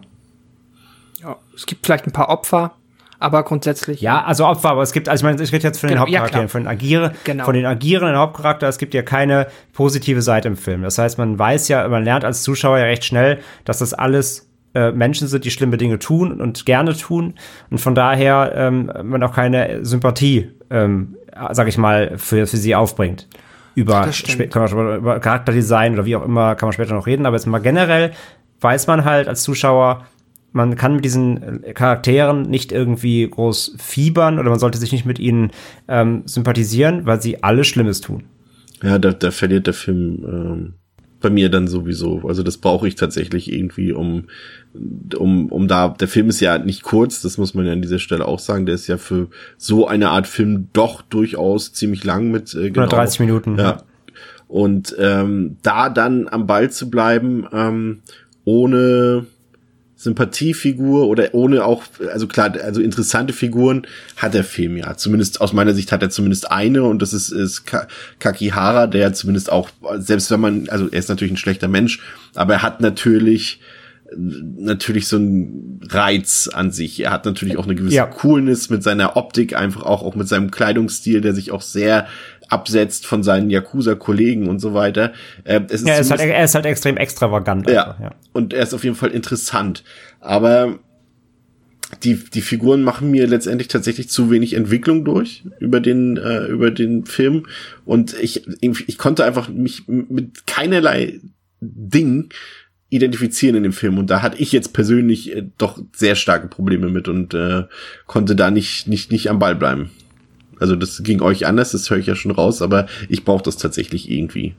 [1.21, 2.71] Ja, es gibt vielleicht ein paar Opfer,
[3.19, 4.01] aber grundsätzlich.
[4.01, 6.07] Ja, also Opfer, aber es gibt, also ich meine, ich rede jetzt von den Genau,
[6.07, 6.51] ja, Hauptcharakteren, klar.
[6.51, 7.45] von den Agiere, Genau.
[7.45, 10.81] von den agierenden Hauptcharakter, es gibt ja keine positive Seite im Film.
[10.81, 14.49] Das heißt, man weiß ja, man lernt als Zuschauer ja recht schnell, dass das alles
[14.75, 17.35] äh, Menschen sind, die schlimme Dinge tun und gerne tun
[17.69, 21.15] und von daher ähm, man auch keine Sympathie, ähm,
[21.51, 23.27] sag ich mal, für, für sie aufbringt.
[23.75, 24.09] Über,
[24.49, 27.35] kann man schon über Charakterdesign oder wie auch immer, kann man später noch reden, aber
[27.35, 28.11] jetzt mal generell
[28.61, 30.05] weiß man halt als Zuschauer,
[30.51, 35.05] man kann mit diesen äh, Charakteren nicht irgendwie groß fiebern oder man sollte sich nicht
[35.05, 35.51] mit ihnen
[35.87, 38.23] ähm, sympathisieren, weil sie alles Schlimmes tun.
[38.81, 40.73] Ja, da, da verliert der Film ähm,
[41.23, 42.21] bei mir dann sowieso.
[42.27, 44.25] Also das brauche ich tatsächlich irgendwie, um,
[45.17, 47.97] um, um da, der Film ist ja nicht kurz, das muss man ja an dieser
[47.97, 52.29] Stelle auch sagen, der ist ja für so eine Art Film doch durchaus ziemlich lang
[52.29, 53.57] mit äh, genau, 130 Minuten.
[53.57, 53.81] Ja.
[54.47, 58.01] Und ähm, da dann am Ball zu bleiben, ähm,
[58.45, 59.25] ohne
[60.03, 63.87] Sympathiefigur oder ohne auch, also klar, also interessante Figuren
[64.17, 64.95] hat der Film ja.
[64.97, 67.87] Zumindest aus meiner Sicht hat er zumindest eine und das ist, ist Ka
[68.19, 72.01] Kakihara, der zumindest auch, selbst wenn man, also er ist natürlich ein schlechter Mensch,
[72.35, 73.61] aber er hat natürlich
[74.15, 76.99] natürlich so ein Reiz an sich.
[76.99, 78.05] Er hat natürlich auch eine gewisse Ja.
[78.05, 82.07] Coolness mit seiner Optik, einfach auch, auch mit seinem Kleidungsstil, der sich auch sehr
[82.53, 85.13] absetzt von seinen Yakuza-Kollegen und so weiter.
[85.43, 87.69] Äh, es ist Ja, er ist, halt, er ist halt extrem extravagant.
[87.69, 87.83] ja.
[87.87, 88.15] einfach, ja.
[88.31, 89.83] Und er ist auf jeden Fall interessant.
[90.19, 90.79] Aber
[92.03, 96.71] die, die Figuren machen mir letztendlich tatsächlich zu wenig Entwicklung durch über den, äh, über
[96.71, 97.47] den Film.
[97.85, 101.19] Und ich, ich konnte einfach mich mit keinerlei
[101.59, 102.29] Ding
[102.93, 103.97] identifizieren in dem Film.
[103.97, 107.63] Und da hatte ich jetzt persönlich äh, doch sehr starke Probleme mit und äh,
[108.05, 109.89] konnte da nicht, nicht, nicht am Ball bleiben.
[110.63, 113.57] Also das ging euch anders, das höre ich ja schon raus, aber ich brauche das
[113.57, 114.55] tatsächlich irgendwie.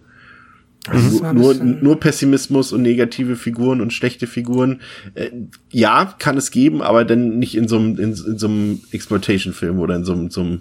[0.93, 4.83] nur, nur, nur Pessimismus und negative Figuren und schlechte Figuren.
[5.15, 5.31] Äh,
[5.73, 9.79] ja, kann es geben, aber dann nicht in so einem, in, in so einem Exploitation-Film
[9.79, 10.59] oder in so einem, so einem,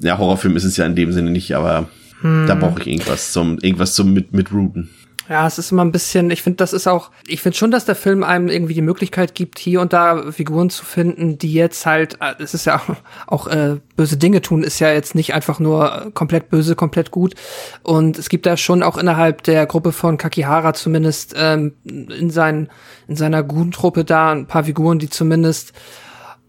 [0.00, 1.88] ja, Horrorfilm ist es ja in dem Sinne nicht, aber
[2.20, 2.44] hm.
[2.46, 4.90] da brauche ich irgendwas zum, irgendwas zum mit, mit Routen.
[5.28, 7.84] Ja, es ist immer ein bisschen, ich finde, das ist auch, ich finde schon, dass
[7.84, 11.84] der Film einem irgendwie die Möglichkeit gibt, hier und da Figuren zu finden, die jetzt
[11.84, 12.80] halt, äh, es ist ja
[13.26, 17.34] auch, äh, böse Dinge tun, ist ja jetzt nicht einfach nur komplett böse, komplett gut.
[17.82, 22.68] Und es gibt da schon auch innerhalb der Gruppe von Kakihara zumindest ähm, in, sein,
[23.08, 25.72] in seiner guten Truppe da ein paar Figuren, die zumindest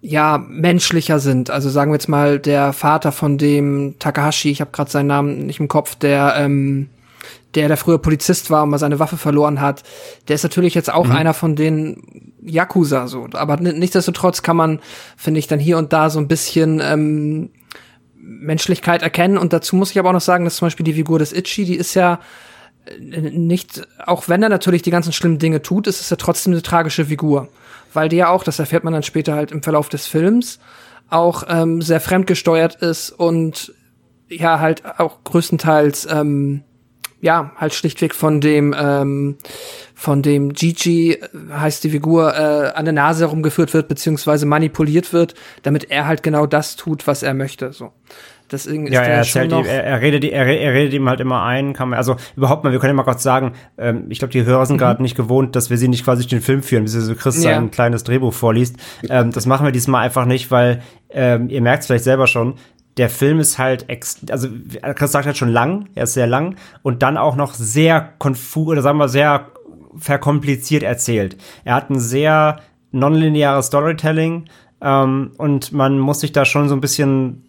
[0.01, 1.49] ja menschlicher sind.
[1.49, 5.47] Also sagen wir jetzt mal der Vater von dem Takahashi, ich habe gerade seinen Namen
[5.47, 6.89] nicht im Kopf, der ähm,
[7.55, 9.83] der, der früher Polizist war und mal seine Waffe verloren hat,
[10.27, 11.13] der ist natürlich jetzt auch mhm.
[11.13, 13.27] einer von den Yakuza so.
[13.33, 14.79] Aber nichtsdestotrotz kann man,
[15.15, 17.49] finde ich, dann hier und da so ein bisschen ähm,
[18.15, 19.37] Menschlichkeit erkennen.
[19.37, 21.65] Und dazu muss ich aber auch noch sagen, dass zum Beispiel die Figur des Itchy,
[21.65, 22.19] die ist ja
[22.85, 26.53] äh, nicht, auch wenn er natürlich die ganzen schlimmen Dinge tut, ist es ja trotzdem
[26.53, 27.47] eine tragische Figur.
[27.93, 30.59] Weil die ja auch, das erfährt man dann später halt im Verlauf des Films,
[31.09, 33.73] auch ähm, sehr fremdgesteuert ist und
[34.29, 36.63] ja halt auch größtenteils ähm,
[37.21, 39.37] ja, halt schlichtweg von dem, ähm,
[39.95, 45.13] von dem Gigi, äh, heißt die Figur, äh, an der Nase herumgeführt wird, beziehungsweise manipuliert
[45.13, 47.91] wird, damit er halt genau das tut, was er möchte, so.
[48.49, 51.43] Deswegen ist ja, er erzählt ihm, er, er, redet, er, er redet ihm halt immer
[51.43, 54.31] ein, kann man, also überhaupt mal, wir können ja mal kurz sagen, ähm, ich glaube,
[54.31, 54.79] die Hörer sind mhm.
[54.79, 57.43] gerade nicht gewohnt, dass wir sie nicht quasi durch den Film führen, bis so Chris
[57.43, 57.55] ja.
[57.55, 58.77] sein kleines Drehbuch vorliest.
[59.09, 62.55] Ähm, das machen wir diesmal einfach nicht, weil ähm, ihr merkt es vielleicht selber schon,
[62.97, 64.47] der Film ist halt, ex also
[64.95, 68.67] Chris sagt halt schon lang, er ist sehr lang und dann auch noch sehr konfus
[68.67, 69.47] oder sagen wir sehr
[69.97, 71.37] verkompliziert erzählt.
[71.63, 72.59] Er hat ein sehr
[72.91, 74.45] nonlineares Storytelling
[74.81, 77.43] ähm, und man muss sich da schon so ein bisschen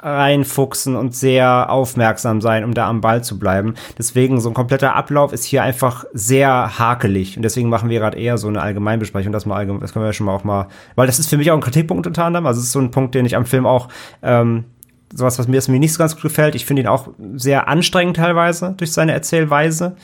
[0.00, 3.74] reinfuchsen und sehr aufmerksam sein, um da am Ball zu bleiben.
[3.98, 8.16] Deswegen so ein kompletter Ablauf ist hier einfach sehr hakelig und deswegen machen wir gerade
[8.16, 11.08] eher so eine Allgemeinbesprechung, das mal allgemein, das können wir schon mal auch mal, weil
[11.08, 13.14] das ist für mich auch ein Kritikpunkt unter anderem, also es ist so ein Punkt,
[13.16, 13.88] den ich am Film auch
[14.22, 14.66] ähm,
[15.14, 16.54] sowas, was mir, was mir nicht so ganz gut gefällt.
[16.54, 19.96] Ich finde ihn auch sehr anstrengend teilweise durch seine Erzählweise.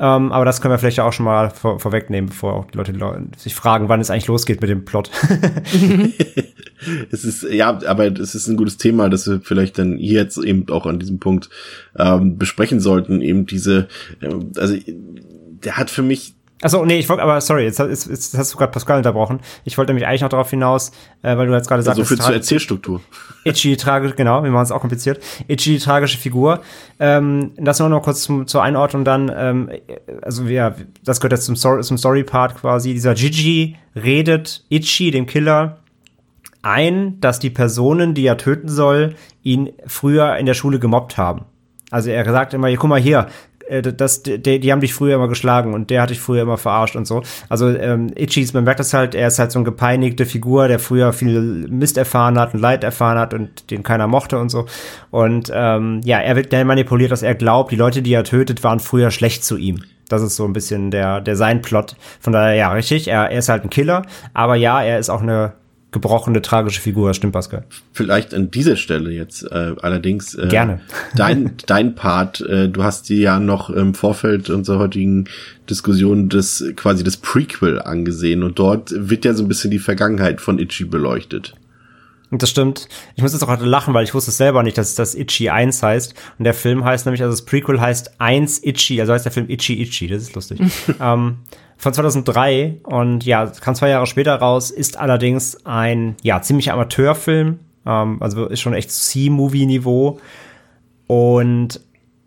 [0.00, 2.94] Ähm, aber das können wir vielleicht auch schon mal vor, vorwegnehmen, bevor auch die Leute,
[3.36, 5.10] sich fragen, wann es eigentlich losgeht mit dem Plot.
[7.10, 10.68] es ist, ja, aber es ist ein gutes Thema, das wir vielleicht dann jetzt eben
[10.70, 11.50] auch an diesem Punkt
[11.98, 13.22] ähm, besprechen sollten.
[13.22, 13.88] Eben diese,
[14.20, 14.76] äh, also
[15.64, 18.58] der hat für mich Achso, nee, ich wollte, aber sorry, jetzt, jetzt, jetzt hast du
[18.58, 19.38] gerade Pascal unterbrochen.
[19.64, 20.90] Ich wollte nämlich eigentlich noch darauf hinaus,
[21.22, 21.98] äh, weil du jetzt gerade sagst.
[21.98, 23.00] So viel zur Erzählstruktur.
[23.44, 25.22] Ichi, tragisch, genau, wir machen es auch kompliziert.
[25.46, 26.60] Ichi, tragische Figur.
[26.98, 29.70] Ähm, das nur noch kurz zum, zur Einordnung dann, ähm,
[30.22, 32.92] also ja, das gehört jetzt zum, Story, zum Story-Part quasi.
[32.92, 35.78] Dieser Gigi redet Ichi, dem Killer,
[36.62, 41.44] ein, dass die Personen, die er töten soll, ihn früher in der Schule gemobbt haben.
[41.90, 43.28] Also er sagt immer, guck mal hier,
[43.68, 46.58] äh, das, die, die haben dich früher immer geschlagen und der hat dich früher immer
[46.58, 47.22] verarscht und so.
[47.48, 50.78] Also ähm, Ichis, man merkt das halt, er ist halt so eine gepeinigte Figur, der
[50.78, 54.66] früher viel Mist erfahren hat und Leid erfahren hat und den keiner mochte und so.
[55.10, 58.80] Und ähm, ja, er wird manipuliert, dass er glaubt, die Leute, die er tötet, waren
[58.80, 59.82] früher schlecht zu ihm.
[60.08, 61.96] Das ist so ein bisschen der, der sein Plot.
[62.20, 64.02] Von daher, ja, richtig, er, er ist halt ein Killer,
[64.32, 65.52] aber ja, er ist auch eine
[65.90, 67.64] gebrochene, tragische Figur, stimmt Pascal.
[67.92, 70.34] Vielleicht an dieser Stelle jetzt äh, allerdings.
[70.34, 70.80] Äh, Gerne.
[71.16, 75.24] Dein, dein Part, äh, du hast dir ja noch im Vorfeld unserer heutigen
[75.68, 80.40] Diskussion das quasi das Prequel angesehen und dort wird ja so ein bisschen die Vergangenheit
[80.40, 81.54] von Itchy beleuchtet.
[82.30, 82.88] Und das stimmt.
[83.16, 85.48] Ich muss jetzt auch gerade lachen, weil ich wusste es selber nicht, dass das Itchy
[85.48, 86.14] 1 heißt.
[86.38, 89.48] Und der Film heißt nämlich, also das Prequel heißt 1 Itchy, also heißt der Film
[89.48, 90.60] Itchy Itchy, das ist lustig.
[91.00, 91.38] ähm,
[91.78, 97.60] von 2003 und ja, kam zwei Jahre später raus, ist allerdings ein, ja, ziemlicher Amateurfilm,
[97.86, 100.18] ähm, also ist schon echt C-Movie-Niveau
[101.06, 101.80] und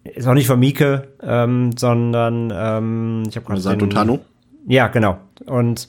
[0.04, 4.20] ist auch nicht von Mieke, ähm, sondern ähm, ich habe gerade Sato Tano?
[4.68, 5.18] Ja, genau.
[5.46, 5.88] Und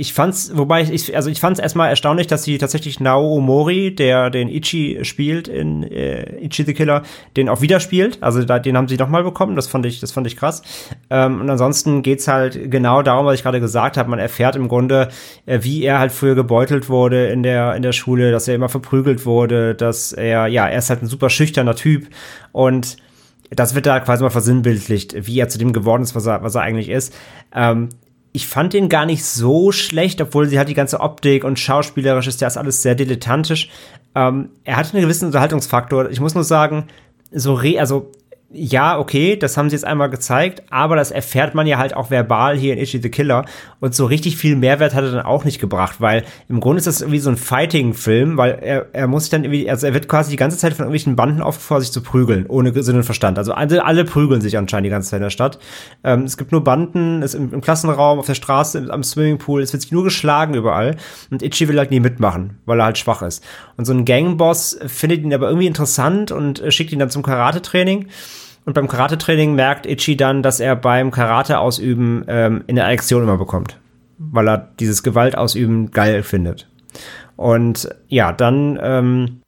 [0.00, 4.30] ich fand's, wobei ich, also ich fand's erstmal erstaunlich, dass sie tatsächlich Nao Mori, der
[4.30, 7.02] den Ichi spielt in äh, Ichi the Killer,
[7.36, 8.22] den auch wieder spielt.
[8.22, 9.56] Also da, den haben sie nochmal bekommen.
[9.56, 10.62] Das fand ich, das fand ich krass.
[11.10, 14.08] Ähm, und ansonsten geht's halt genau darum, was ich gerade gesagt habe.
[14.08, 15.08] Man erfährt im Grunde,
[15.46, 18.68] äh, wie er halt früher gebeutelt wurde in der in der Schule, dass er immer
[18.68, 22.06] verprügelt wurde, dass er, ja, er ist halt ein super schüchterner Typ
[22.52, 22.98] und
[23.50, 26.54] das wird da quasi mal versinnbildlicht, wie er zu dem geworden ist, was er, was
[26.54, 27.14] er eigentlich ist.
[27.52, 27.88] Ähm,
[28.32, 32.26] ich fand den gar nicht so schlecht, obwohl sie hat die ganze Optik und schauspielerisch
[32.26, 33.70] ist das alles sehr dilettantisch.
[34.14, 36.10] Ähm, er hat einen gewissen Unterhaltungsfaktor.
[36.10, 36.88] Ich muss nur sagen,
[37.30, 38.12] so re, also
[38.50, 42.10] ja, okay, das haben sie jetzt einmal gezeigt, aber das erfährt man ja halt auch
[42.10, 43.44] verbal hier in Itchy the Killer
[43.78, 46.86] und so richtig viel Mehrwert hat er dann auch nicht gebracht, weil im Grunde ist
[46.86, 50.08] das irgendwie so ein Fighting-Film, weil er, er muss sich dann irgendwie, also er wird
[50.08, 53.36] quasi die ganze Zeit von irgendwelchen Banden aufgefordert, sich zu prügeln, ohne Sinn und Verstand.
[53.36, 55.58] Also alle, prügeln sich anscheinend die ganze Zeit in der Stadt.
[56.02, 59.74] Ähm, es gibt nur Banden, es im, im Klassenraum, auf der Straße, am Swimmingpool, es
[59.74, 60.96] wird sich nur geschlagen überall
[61.30, 63.44] und Itchy will halt nie mitmachen, weil er halt schwach ist.
[63.76, 67.22] Und so ein Gangboss findet ihn aber irgendwie interessant und äh, schickt ihn dann zum
[67.22, 68.08] Karate-Training.
[68.68, 73.22] Und beim Karate-Training merkt Ichi dann, dass er beim Karate ausüben ähm, in der Erektion
[73.22, 73.78] immer bekommt.
[74.18, 76.68] Weil er dieses Gewalt ausüben geil findet.
[77.36, 79.40] Und ja, dann, ähm,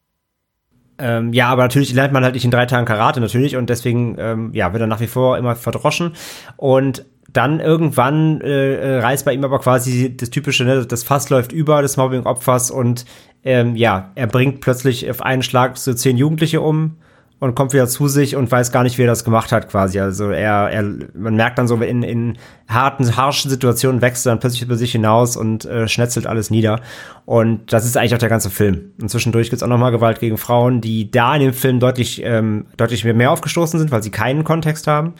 [0.97, 4.17] ähm, ja, aber natürlich lernt man halt nicht in drei Tagen Karate natürlich und deswegen,
[4.19, 6.13] ähm, ja, wird er nach wie vor immer verdroschen.
[6.57, 11.29] Und dann irgendwann äh, äh reißt bei ihm aber quasi das typische, ne, das Fass
[11.29, 13.05] läuft über des Mobbing-Opfers und
[13.45, 16.97] ähm, ja, er bringt plötzlich auf einen Schlag so zehn Jugendliche um
[17.41, 19.99] und kommt wieder zu sich und weiß gar nicht, wie er das gemacht hat, quasi.
[19.99, 20.83] Also er, er
[21.15, 24.93] man merkt dann so, in, in harten, harschen Situationen wächst er dann plötzlich über sich
[24.93, 26.81] hinaus und äh, schnetzelt alles nieder.
[27.25, 28.93] Und das ist eigentlich auch der ganze Film.
[29.01, 32.67] Und zwischendurch gibt's auch nochmal Gewalt gegen Frauen, die da in dem Film deutlich, ähm,
[32.77, 35.15] deutlich mehr aufgestoßen sind, weil sie keinen Kontext haben.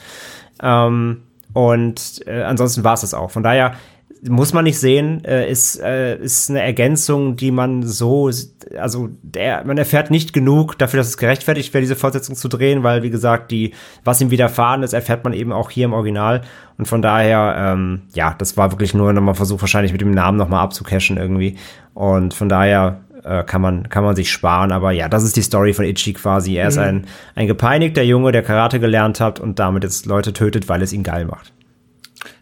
[0.63, 1.23] Ähm,
[1.55, 3.31] und äh, ansonsten war es das auch.
[3.31, 3.75] Von daher,
[4.29, 8.31] muss man nicht sehen, äh, ist, äh, ist eine Ergänzung, die man so,
[8.79, 12.83] also der, man erfährt nicht genug dafür, dass es gerechtfertigt wäre, diese Fortsetzung zu drehen,
[12.83, 13.73] weil, wie gesagt, die,
[14.05, 16.43] was ihm widerfahren ist, erfährt man eben auch hier im Original.
[16.77, 20.37] Und von daher, ähm, ja, das war wirklich nur nochmal Versuch, wahrscheinlich mit dem Namen
[20.37, 21.57] nochmal abzucashen irgendwie.
[21.95, 24.73] Und von daher äh, kann man, kann man sich sparen.
[24.73, 26.57] Aber ja, das ist die Story von Ichi quasi.
[26.57, 26.69] Er mhm.
[26.69, 30.83] ist ein, ein gepeinigter Junge, der Karate gelernt hat und damit jetzt Leute tötet, weil
[30.83, 31.53] es ihn geil macht.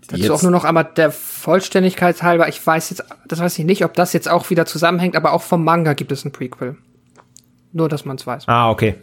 [0.08, 0.30] Dazu jetzt.
[0.30, 3.92] auch nur noch einmal der Vollständigkeit halber, ich weiß jetzt, das weiß ich nicht, ob
[3.92, 6.76] das jetzt auch wieder zusammenhängt, aber auch vom Manga gibt es ein Prequel.
[7.72, 8.44] Nur, dass man es weiß.
[8.48, 8.94] Ah, okay.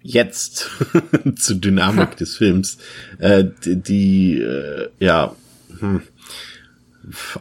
[0.00, 0.70] Jetzt
[1.36, 2.78] zur Dynamik des Films.
[3.18, 5.34] Äh, die, die äh, ja,
[5.78, 6.00] hm,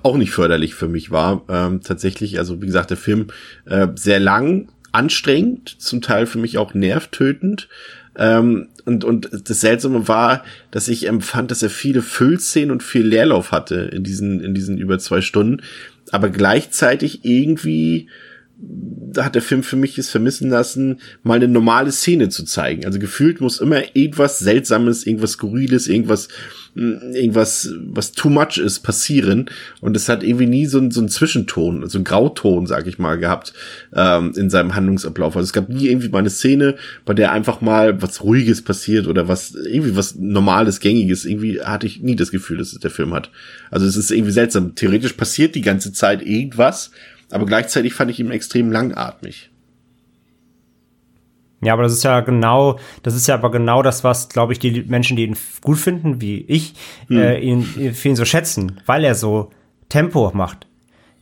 [0.03, 1.43] auch nicht förderlich für mich war.
[1.47, 3.27] Ähm, tatsächlich, also wie gesagt, der Film
[3.65, 7.67] äh, sehr lang, anstrengend, zum Teil für mich auch nervtötend.
[8.15, 13.05] Ähm, und, und das Seltsame war, dass ich empfand, dass er viele Füllszenen und viel
[13.05, 15.61] Leerlauf hatte in diesen, in diesen über zwei Stunden.
[16.11, 18.07] Aber gleichzeitig irgendwie
[19.17, 22.85] hat der Film für mich es vermissen lassen, mal eine normale Szene zu zeigen.
[22.85, 26.29] Also gefühlt muss immer irgendwas Seltsames, irgendwas Skurriles, irgendwas,
[26.75, 29.49] hm, irgendwas, was too much ist, passieren.
[29.81, 32.97] Und es hat irgendwie nie so, ein, so einen Zwischenton, so einen Grauton, sag ich
[32.97, 33.53] mal, gehabt
[33.95, 35.35] ähm, in seinem Handlungsablauf.
[35.35, 39.07] Also es gab nie irgendwie mal eine Szene, bei der einfach mal was Ruhiges passiert
[39.07, 41.25] oder was irgendwie was Normales, Gängiges.
[41.25, 43.29] Irgendwie hatte ich nie das Gefühl, dass es der Film hat.
[43.69, 44.75] Also es ist irgendwie seltsam.
[44.75, 46.91] Theoretisch passiert die ganze Zeit irgendwas
[47.33, 49.49] aber gleichzeitig fand ich ihn extrem langatmig.
[51.61, 54.59] Ja, aber das ist ja genau, das ist ja aber genau das, was, glaube ich,
[54.59, 56.73] die Menschen, die ihn gut finden, wie ich,
[57.07, 57.17] hm.
[57.17, 59.51] äh, ihn, für ihn so schätzen, weil er so
[59.89, 60.67] Tempo macht.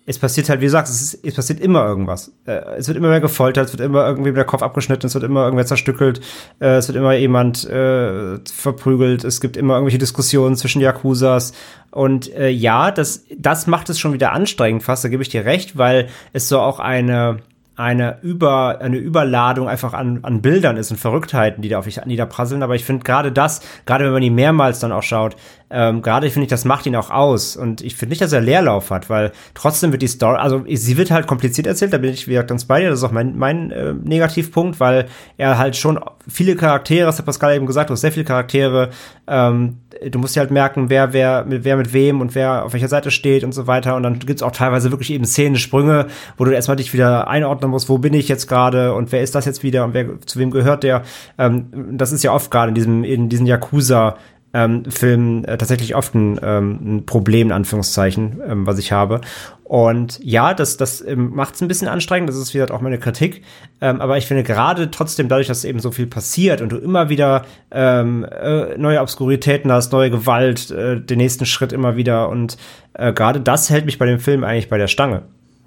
[0.05, 2.31] Es passiert halt, wie du sagst, es, ist, es passiert immer irgendwas.
[2.45, 5.23] Äh, es wird immer mehr gefoltert, es wird immer irgendwie der Kopf abgeschnitten, es wird
[5.23, 6.21] immer irgendwer zerstückelt,
[6.59, 11.53] äh, es wird immer jemand äh, verprügelt, es gibt immer irgendwelche Diskussionen zwischen Yakuzas
[11.91, 15.45] und äh, ja, das, das macht es schon wieder anstrengend fast, da gebe ich dir
[15.45, 17.39] recht, weil es so auch eine,
[17.75, 22.03] eine, Über, eine Überladung einfach an, an Bildern ist und Verrücktheiten, die da auf dich
[22.05, 22.63] niederprasseln.
[22.63, 25.35] Aber ich finde gerade das, gerade wenn man die mehrmals dann auch schaut,
[25.69, 27.55] ähm, gerade finde ich, das macht ihn auch aus.
[27.55, 30.97] Und ich finde nicht, dass er Leerlauf hat, weil trotzdem wird die Story, also sie
[30.97, 33.37] wird halt kompliziert erzählt, da bin ich wieder ganz bei dir, das ist auch mein,
[33.37, 35.07] mein äh, Negativpunkt, weil
[35.37, 38.89] er halt schon viele Charaktere, das hat Pascal eben gesagt, du hast sehr viele Charaktere,
[39.27, 39.77] ähm,
[40.09, 42.87] du musst dir halt merken, wer, wer, mit, wer mit wem und wer auf welcher
[42.87, 43.95] Seite steht und so weiter.
[43.95, 47.89] Und dann gibt's auch teilweise wirklich eben Szenensprünge, wo du erstmal dich wieder einordnen musst,
[47.89, 50.51] wo bin ich jetzt gerade und wer ist das jetzt wieder und wer zu wem
[50.51, 51.03] gehört der.
[51.37, 54.17] Ähm, das ist ja oft gerade in diesem, in diesen Yakuza
[54.53, 59.21] ähm, Film äh, tatsächlich oft ein, ähm, ein Problem, in Anführungszeichen, ähm, was ich habe.
[59.63, 62.97] Und ja, das, das ähm, macht es ein bisschen anstrengend, das ist wieder auch meine
[62.97, 63.43] Kritik.
[63.79, 67.07] Ähm, aber ich finde gerade trotzdem, dadurch, dass eben so viel passiert und du immer
[67.07, 72.27] wieder ähm, äh, neue Obskuritäten hast, neue Gewalt, äh, den nächsten Schritt immer wieder.
[72.27, 72.57] Und
[72.93, 75.23] äh, gerade das hält mich bei dem Film eigentlich bei der Stange,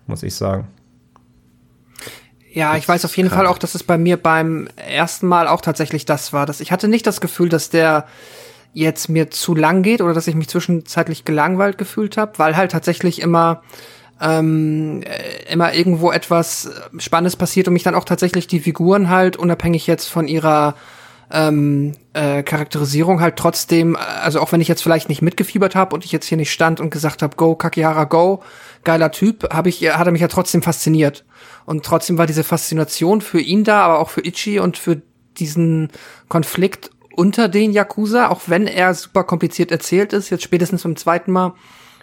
[0.07, 0.69] muss ich sagen.
[2.53, 5.61] Ja, ich weiß auf jeden Fall auch, dass es bei mir beim ersten Mal auch
[5.61, 6.47] tatsächlich das war.
[6.47, 8.07] Dass ich hatte nicht das Gefühl, dass der
[8.75, 12.73] jetzt mir zu lang geht oder dass ich mich zwischenzeitlich gelangweilt gefühlt habe, weil halt
[12.73, 13.63] tatsächlich immer
[14.21, 19.37] ähm, äh, immer irgendwo etwas Spannendes passiert und mich dann auch tatsächlich die Figuren halt
[19.37, 20.75] unabhängig jetzt von ihrer
[21.31, 26.05] ähm, äh, Charakterisierung halt trotzdem, also auch wenn ich jetzt vielleicht nicht mitgefiebert habe und
[26.05, 28.43] ich jetzt hier nicht stand und gesagt habe, go Kakihara go,
[28.85, 31.25] geiler Typ, habe ich, hat er mich ja trotzdem fasziniert.
[31.67, 35.01] Und trotzdem war diese Faszination für ihn da, aber auch für Ichi und für
[35.39, 35.89] diesen
[36.29, 41.33] Konflikt unter den Yakuza, auch wenn er super kompliziert erzählt ist, jetzt spätestens zum zweiten
[41.33, 41.55] Mal,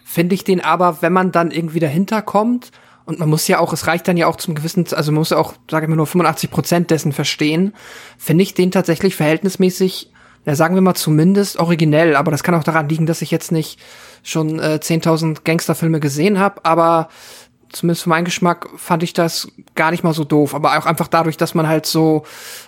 [0.03, 2.72] finde ich den aber, wenn man dann irgendwie dahinter kommt,
[3.05, 5.32] und man muss ja auch, es reicht dann ja auch zum gewissen, also man muss
[5.32, 7.74] ja auch, sage ich mal, nur 85 Prozent dessen verstehen,
[8.18, 10.12] finde ich den tatsächlich verhältnismäßig,
[10.45, 13.51] ja, sagen wir mal zumindest originell, aber das kann auch daran liegen, dass ich jetzt
[13.51, 13.80] nicht
[14.24, 17.09] schon äh, 10.000 Gangsterfilme gesehen habe, aber
[17.72, 21.07] zumindest für meinen Geschmack fand ich das gar nicht mal so doof, aber auch einfach
[21.07, 22.24] dadurch, dass man halt so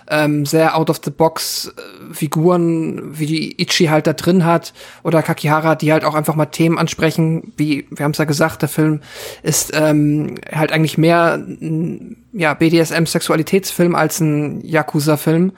[0.08, 4.72] ähm, sehr out of the box äh, Figuren wie die Ichi halt da drin hat
[5.02, 8.62] oder Kakihara, die halt auch einfach mal Themen ansprechen, wie wir haben es ja gesagt,
[8.62, 9.00] der Film
[9.42, 15.52] ist ähm, halt eigentlich mehr ein, ja BDSM Sexualitätsfilm als ein Yakuza Film.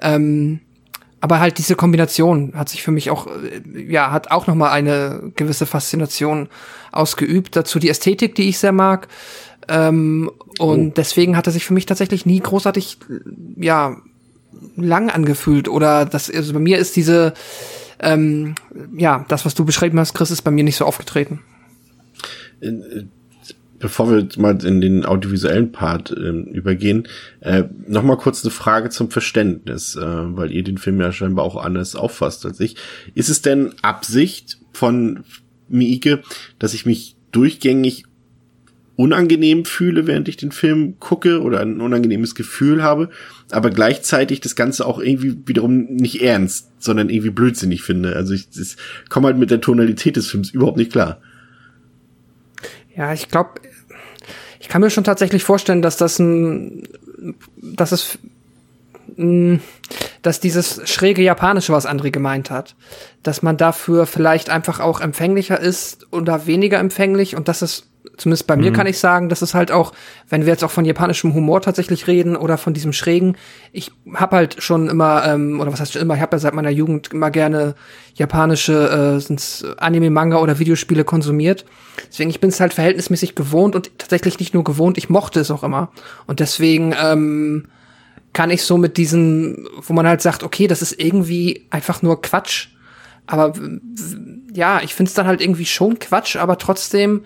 [0.00, 0.60] Ähm,
[1.20, 3.60] aber halt diese Kombination hat sich für mich auch, äh,
[3.90, 6.48] ja, hat auch nochmal eine gewisse Faszination
[6.92, 7.56] ausgeübt.
[7.56, 9.08] Dazu die Ästhetik, die ich sehr mag.
[9.68, 10.92] Ähm, und oh.
[10.96, 12.98] deswegen hat er sich für mich tatsächlich nie großartig,
[13.56, 13.96] ja,
[14.76, 15.68] lang angefühlt.
[15.68, 17.34] Oder das, also bei mir ist diese,
[18.00, 18.54] ähm,
[18.96, 21.40] ja, das, was du beschrieben hast, Chris, ist bei mir nicht so aufgetreten.
[23.78, 27.06] Bevor wir mal in den audiovisuellen Part äh, übergehen,
[27.40, 31.44] äh, noch mal kurz eine Frage zum Verständnis, äh, weil ihr den Film ja scheinbar
[31.44, 32.76] auch anders auffasst als ich.
[33.14, 35.24] Ist es denn Absicht von
[35.68, 36.22] Miike,
[36.58, 38.04] dass ich mich durchgängig
[38.98, 43.10] unangenehm fühle, während ich den Film gucke oder ein unangenehmes Gefühl habe,
[43.48, 48.16] aber gleichzeitig das Ganze auch irgendwie wiederum nicht ernst, sondern irgendwie blödsinnig finde.
[48.16, 48.76] Also ich, ich
[49.08, 51.20] komme halt mit der Tonalität des Films überhaupt nicht klar.
[52.98, 53.60] Ja, ich glaube,
[54.58, 56.82] ich kann mir schon tatsächlich vorstellen, dass das ein,
[57.56, 58.18] dass es,
[60.22, 62.74] dass dieses schräge Japanische, was André gemeint hat,
[63.22, 67.87] dass man dafür vielleicht einfach auch empfänglicher ist oder weniger empfänglich und dass es
[68.18, 68.62] zumindest bei mhm.
[68.62, 69.92] mir kann ich sagen, dass es halt auch,
[70.28, 73.36] wenn wir jetzt auch von japanischem Humor tatsächlich reden oder von diesem schrägen,
[73.72, 76.54] ich habe halt schon immer ähm, oder was heißt schon immer, ich habe ja seit
[76.54, 77.74] meiner Jugend immer gerne
[78.14, 81.64] japanische äh, sind's Anime, Manga oder Videospiele konsumiert.
[82.10, 85.50] Deswegen ich bin es halt verhältnismäßig gewohnt und tatsächlich nicht nur gewohnt, ich mochte es
[85.50, 85.90] auch immer
[86.26, 87.68] und deswegen ähm,
[88.32, 92.20] kann ich so mit diesen, wo man halt sagt, okay, das ist irgendwie einfach nur
[92.22, 92.68] Quatsch.
[93.26, 93.52] Aber
[94.54, 97.24] ja, ich finde es dann halt irgendwie schon Quatsch, aber trotzdem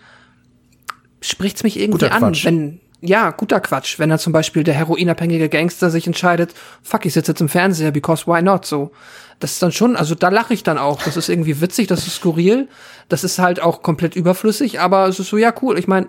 [1.23, 2.45] spricht's mich irgendwie guter an, Quatsch.
[2.45, 7.13] wenn ja, guter Quatsch, wenn er zum Beispiel der heroinabhängige Gangster sich entscheidet, fuck, ich
[7.13, 8.93] sitze jetzt im Fernseher, because why not, so.
[9.41, 11.03] Das ist dann schon, also da lache ich dann auch.
[11.03, 12.69] Das ist irgendwie witzig, das ist skurril,
[13.09, 15.81] das ist halt auch komplett überflüssig, aber es ist so, ja, cool.
[15.81, 16.07] Ich meine,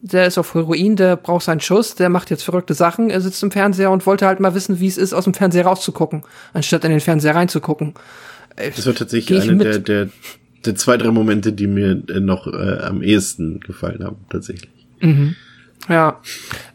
[0.00, 3.40] der ist auf Heroin, der braucht seinen Schuss, der macht jetzt verrückte Sachen, er sitzt
[3.44, 6.84] im Fernseher und wollte halt mal wissen, wie es ist, aus dem Fernseher rauszugucken, anstatt
[6.84, 7.94] in den Fernseher reinzugucken.
[8.56, 10.08] Das wird tatsächlich eine der, der
[10.66, 14.70] der zwei, drei Momente, die mir äh, noch äh, am ehesten gefallen haben, tatsächlich.
[15.00, 15.34] Mhm.
[15.88, 16.20] Ja.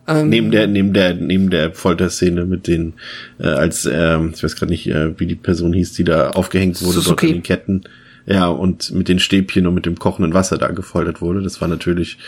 [0.07, 2.93] Ähm, neben der, neben der, neben der Folterszene mit den,
[3.39, 6.81] äh, als, äh, ich weiß gerade nicht, äh, wie die Person hieß, die da aufgehängt
[6.81, 7.25] wurde Suzuki.
[7.25, 7.81] dort an den Ketten.
[8.25, 11.41] Ja, und mit den Stäbchen und mit dem kochenden Wasser da gefoltert wurde.
[11.41, 12.19] Das war natürlich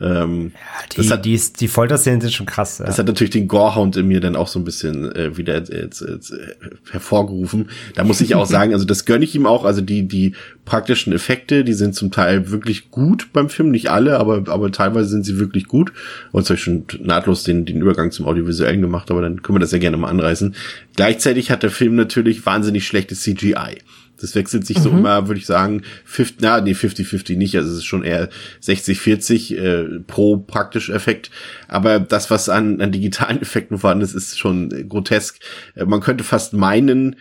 [0.00, 2.78] ähm, ja, die, hat, die, die Folterszenen sind schon krass.
[2.78, 2.86] Ja.
[2.86, 6.00] Das hat natürlich den Gorehound in mir dann auch so ein bisschen äh, wieder jetzt,
[6.00, 6.54] jetzt, äh,
[6.90, 7.68] hervorgerufen.
[7.94, 9.64] Da muss ich auch sagen, also das gönne ich ihm auch.
[9.66, 10.34] Also die die
[10.64, 15.08] praktischen Effekte, die sind zum Teil wirklich gut beim Film, nicht alle, aber aber teilweise
[15.08, 15.92] sind sie wirklich gut.
[16.32, 19.72] Und ich schon nahtlos den den Übergang zum audiovisuellen gemacht, aber dann können wir das
[19.72, 20.54] ja gerne mal anreißen.
[20.96, 23.78] Gleichzeitig hat der Film natürlich wahnsinnig schlechtes CGI.
[24.22, 24.82] Das wechselt sich mhm.
[24.82, 27.56] so immer, würde ich sagen, 50, na, nee, 50-50 nicht.
[27.56, 28.28] Also es ist schon eher
[28.62, 31.30] 60-40 äh, pro praktisch Effekt.
[31.68, 35.38] Aber das, was an, an digitalen Effekten vorhanden ist, ist schon grotesk.
[35.74, 37.16] Äh, man könnte fast meinen,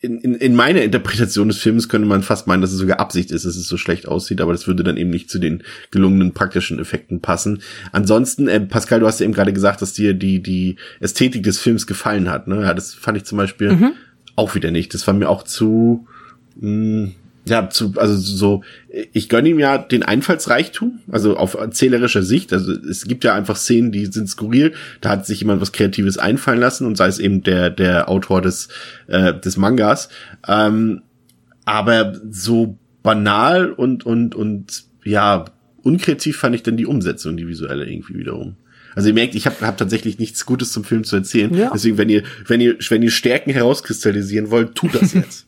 [0.00, 3.30] in, in, in meiner Interpretation des Films könnte man fast meinen, dass es sogar Absicht
[3.30, 6.32] ist, dass es so schlecht aussieht, aber das würde dann eben nicht zu den gelungenen
[6.32, 7.62] praktischen Effekten passen.
[7.92, 11.58] Ansonsten, äh, Pascal, du hast ja eben gerade gesagt, dass dir die, die Ästhetik des
[11.58, 12.48] Films gefallen hat.
[12.48, 12.62] Ne?
[12.62, 13.92] Ja, das fand ich zum Beispiel mhm
[14.36, 14.94] auch wieder nicht.
[14.94, 16.06] Das war mir auch zu,
[16.56, 17.14] mh, hm,
[17.48, 18.64] ja, zu, also so,
[19.12, 22.52] ich gönne ihm ja den Einfallsreichtum, also auf erzählerischer Sicht.
[22.52, 24.72] Also es gibt ja einfach Szenen, die sind skurril.
[25.00, 28.42] Da hat sich jemand was Kreatives einfallen lassen und sei es eben der der Autor
[28.42, 28.68] des
[29.06, 30.08] äh, des Mangas.
[30.48, 31.02] Ähm,
[31.64, 35.44] aber so banal und und und ja
[35.84, 38.56] unkreativ fand ich dann die Umsetzung, die visuelle irgendwie wiederum.
[38.96, 41.54] Also ihr merkt, ich habe hab tatsächlich nichts Gutes zum Film zu erzählen.
[41.54, 41.70] Ja.
[41.72, 45.46] Deswegen, wenn ihr, wenn ihr, wenn ihr Stärken herauskristallisieren wollt, tut das jetzt.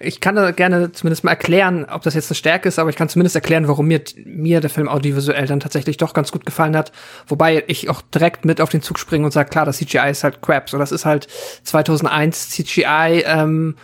[0.00, 2.96] ich kann da gerne zumindest mal erklären, ob das jetzt eine Stärke ist, aber ich
[2.96, 6.74] kann zumindest erklären, warum mir, mir der Film audiovisuell dann tatsächlich doch ganz gut gefallen
[6.74, 6.92] hat.
[7.26, 10.24] Wobei ich auch direkt mit auf den Zug springe und sage, klar, das CGI ist
[10.24, 10.70] halt crap.
[10.70, 11.28] So, das ist halt
[11.64, 13.76] 2001 CGI, ähm,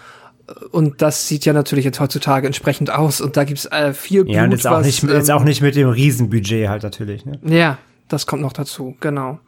[0.70, 4.34] und das sieht ja natürlich jetzt heutzutage entsprechend aus und da gibt's äh, viel Blut.
[4.34, 7.26] Ja, und jetzt auch, was, nicht, ähm, jetzt auch nicht mit dem Riesenbudget halt natürlich.
[7.26, 7.38] Ne?
[7.44, 7.76] Ja,
[8.08, 9.38] Das kommt noch dazu, genau.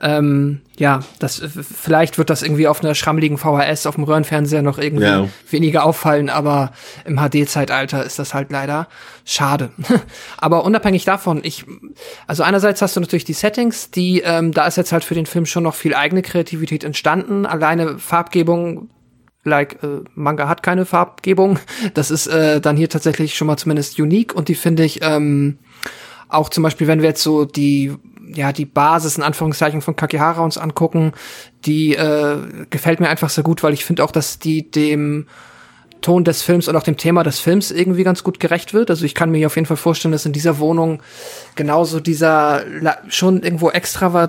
[0.00, 1.42] Ähm, ja, das
[1.76, 5.28] vielleicht wird das irgendwie auf einer schrammeligen VHS auf dem Röhrenfernseher noch irgendwie ja.
[5.50, 6.70] weniger auffallen, aber
[7.04, 8.86] im HD-Zeitalter ist das halt leider
[9.24, 9.70] schade.
[10.38, 11.64] aber unabhängig davon, ich,
[12.28, 15.26] also einerseits hast du natürlich die Settings, die, ähm, da ist jetzt halt für den
[15.26, 17.46] Film schon noch viel eigene Kreativität entstanden.
[17.46, 18.90] Alleine Farbgebung
[19.42, 21.58] like äh, Manga hat keine Farbgebung.
[21.94, 25.58] Das ist äh, dann hier tatsächlich schon mal zumindest unique und die finde ich ähm,
[26.34, 27.94] auch zum Beispiel, wenn wir jetzt so die
[28.32, 31.12] ja die Basis in Anführungszeichen von Kakihara uns angucken,
[31.66, 32.36] die äh,
[32.70, 35.26] gefällt mir einfach sehr gut, weil ich finde auch, dass die dem
[36.00, 38.90] Ton des Films und auch dem Thema des Films irgendwie ganz gut gerecht wird.
[38.90, 41.02] Also ich kann mir auf jeden Fall vorstellen, dass in dieser Wohnung
[41.54, 42.62] genauso dieser
[43.08, 44.28] schon irgendwo extra äh,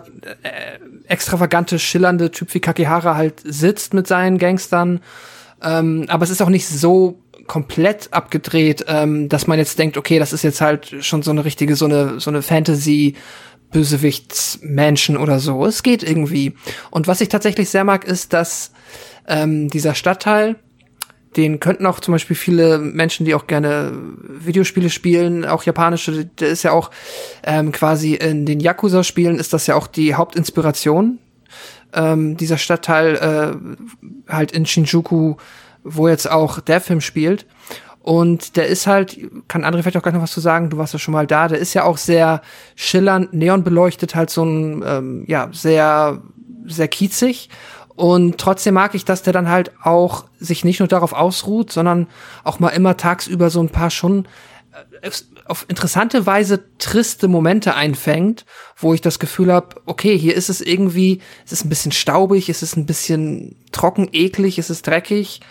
[1.08, 5.01] extravagante, schillernde Typ wie Kakihara halt sitzt mit seinen Gangstern.
[5.62, 10.20] Ähm, aber es ist auch nicht so komplett abgedreht, ähm, dass man jetzt denkt, okay,
[10.20, 13.16] das ist jetzt halt schon so eine richtige, so eine, so eine Fantasy-
[13.72, 15.66] Bösewichtsmenschen oder so.
[15.66, 16.56] Es geht irgendwie.
[16.91, 18.72] Und was ich tatsächlich sehr mag, ist, dass
[19.28, 20.56] ähm, dieser Stadtteil,
[21.36, 23.91] den könnten auch zum Beispiel viele Menschen, die auch gerne
[24.39, 26.89] Videospiele spielen, auch japanische, der ist ja auch
[27.43, 31.20] ähm, quasi in den Yakuza-Spielen ist das ja auch die Hauptinspiration.
[31.93, 35.36] Ähm, dieser Stadtteil äh, halt in Shinjuku,
[35.86, 37.46] wo jetzt auch der Film spielt.
[38.02, 39.18] Und der ist halt,
[39.48, 41.48] kann André vielleicht auch gleich noch was zu sagen, du warst ja schon mal da,
[41.48, 42.42] der ist ja auch sehr
[42.76, 46.22] schillernd, neon beleuchtet, halt so ein, ähm, ja, sehr,
[46.68, 47.50] sehr kiezig.
[47.96, 52.08] Und trotzdem mag ich, dass der dann halt auch sich nicht nur darauf ausruht, sondern
[52.44, 54.28] auch mal immer tagsüber so ein paar schon
[55.02, 55.10] äh,
[55.46, 58.46] auf interessante Weise triste Momente einfängt,
[58.78, 62.50] wo ich das Gefühl habe, okay, hier ist es irgendwie, es ist ein bisschen staubig,
[62.50, 65.42] es ist ein bisschen trocken, eklig, es ist dreckig.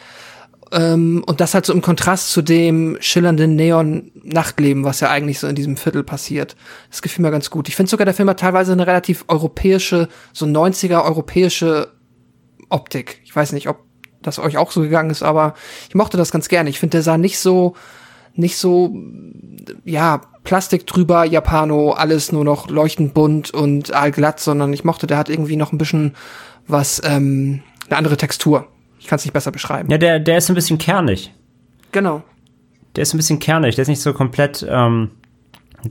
[0.72, 5.46] Ähm, und das halt so im Kontrast zu dem schillernden Neon-Nachtleben, was ja eigentlich so
[5.46, 6.56] in diesem Viertel passiert.
[6.90, 7.68] Das gefiel mir ganz gut.
[7.68, 11.88] Ich finde sogar, der Film hat teilweise eine relativ europäische, so 90er europäische
[12.70, 13.20] Optik.
[13.24, 13.84] Ich weiß nicht, ob
[14.22, 15.54] das euch auch so gegangen ist, aber
[15.88, 16.70] ich mochte das ganz gerne.
[16.70, 17.74] Ich finde, der sah nicht so,
[18.34, 18.94] nicht so,
[19.84, 25.16] ja, Plastik drüber, Japano, alles nur noch leuchtend bunt und allglatt, sondern ich mochte, der
[25.18, 26.14] hat irgendwie noch ein bisschen
[26.66, 28.68] was, ähm, eine andere Textur.
[29.05, 29.90] Ich kann es nicht besser beschreiben.
[29.90, 31.30] Ja, der, der ist ein bisschen kernig.
[31.92, 32.22] Genau.
[32.96, 35.11] Der ist ein bisschen kernig, der ist nicht so komplett, ähm,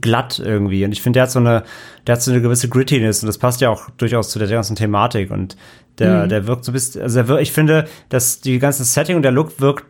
[0.00, 0.84] glatt irgendwie.
[0.84, 1.62] Und ich finde, der hat so eine,
[2.08, 4.74] der hat so eine gewisse Grittiness und das passt ja auch durchaus zu der ganzen
[4.74, 5.30] Thematik.
[5.30, 5.56] Und
[6.00, 6.28] der, mhm.
[6.28, 9.60] der wirkt so bis, also der, ich finde, dass die ganze Setting und der Look
[9.60, 9.84] wirkt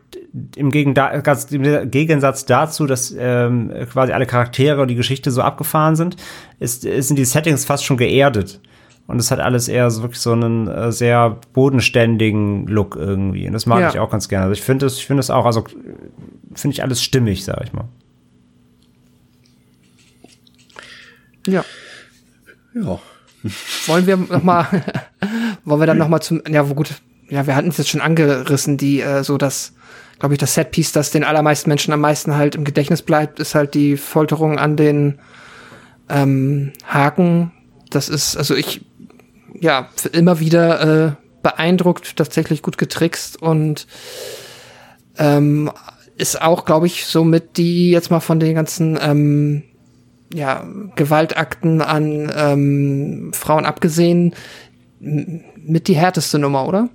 [0.55, 5.97] im, Gegensatz, im Gegensatz dazu, dass ähm, quasi alle Charaktere und die Geschichte so abgefahren
[5.97, 6.17] sind,
[6.59, 8.61] ist, sind die Settings fast schon geerdet.
[9.07, 13.47] Und es hat alles eher so wirklich so einen äh, sehr bodenständigen Look irgendwie.
[13.47, 13.91] Und das mag ja.
[13.91, 14.47] ich auch ganz gerne.
[14.47, 15.65] Also ich finde es, ich finde es auch, also
[16.55, 17.85] finde ich alles stimmig, sag ich mal.
[21.47, 21.65] Ja.
[22.75, 22.99] Ja.
[23.87, 24.67] Wollen wir noch mal,
[25.65, 26.95] wollen wir dann noch mal zum, ja, gut,
[27.29, 29.75] ja, wir hatten es jetzt schon angerissen, die äh, so das,
[30.19, 33.55] glaube ich, das Setpiece, das den allermeisten Menschen am meisten halt im Gedächtnis bleibt, ist
[33.55, 35.19] halt die Folterung an den
[36.09, 37.53] ähm, Haken.
[37.91, 38.85] Das ist, also ich,
[39.61, 43.87] ja, immer wieder äh, beeindruckt, tatsächlich gut getrickst und
[45.19, 45.71] ähm,
[46.17, 49.63] ist auch, glaube ich, so mit die jetzt mal von den ganzen ähm,
[50.33, 54.35] ja, Gewaltakten an ähm, Frauen abgesehen
[55.01, 56.89] mit die härteste Nummer, oder?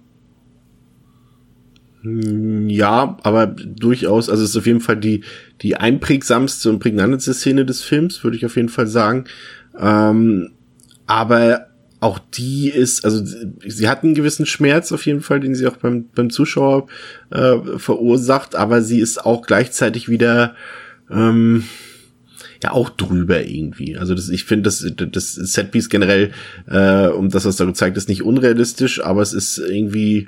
[2.02, 5.24] Hm, ja, aber durchaus, also es ist auf jeden Fall die,
[5.62, 9.26] die einprägsamste und prägnanteste Szene des Films, würde ich auf jeden Fall sagen.
[9.78, 10.52] Ähm,
[11.08, 11.69] aber
[12.00, 13.22] auch die ist, also
[13.66, 16.88] sie hat einen gewissen Schmerz auf jeden Fall, den sie auch beim, beim Zuschauer
[17.32, 20.56] äh, verursacht, aber sie ist auch gleichzeitig wieder
[21.12, 21.66] ähm,
[22.64, 23.98] ja auch drüber irgendwie.
[23.98, 26.32] Also das, ich finde, das, das Setpiece generell,
[26.68, 30.28] äh, um das, was da gezeigt ist, nicht unrealistisch, aber es ist irgendwie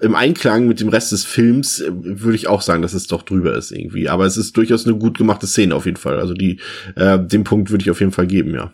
[0.00, 3.22] im Einklang mit dem Rest des Films äh, würde ich auch sagen, dass es doch
[3.22, 4.08] drüber ist irgendwie.
[4.08, 6.18] Aber es ist durchaus eine gut gemachte Szene auf jeden Fall.
[6.18, 6.58] Also die,
[6.96, 8.72] äh, den Punkt würde ich auf jeden Fall geben, ja.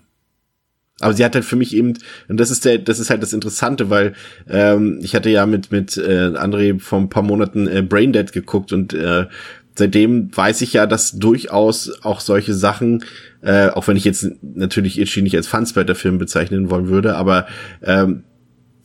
[1.01, 1.95] Aber sie hat halt für mich eben,
[2.29, 4.15] und das ist der, das ist halt das Interessante, weil
[4.49, 8.73] ähm, ich hatte ja mit mit äh, André vor ein paar Monaten äh, Braindead geguckt
[8.73, 9.27] und äh,
[9.75, 13.05] seitdem weiß ich ja, dass durchaus auch solche Sachen,
[13.43, 17.47] äh, auch wenn ich jetzt natürlich Itchy nicht als Fansplatter-Film bezeichnen wollen würde, aber
[17.83, 18.25] ähm,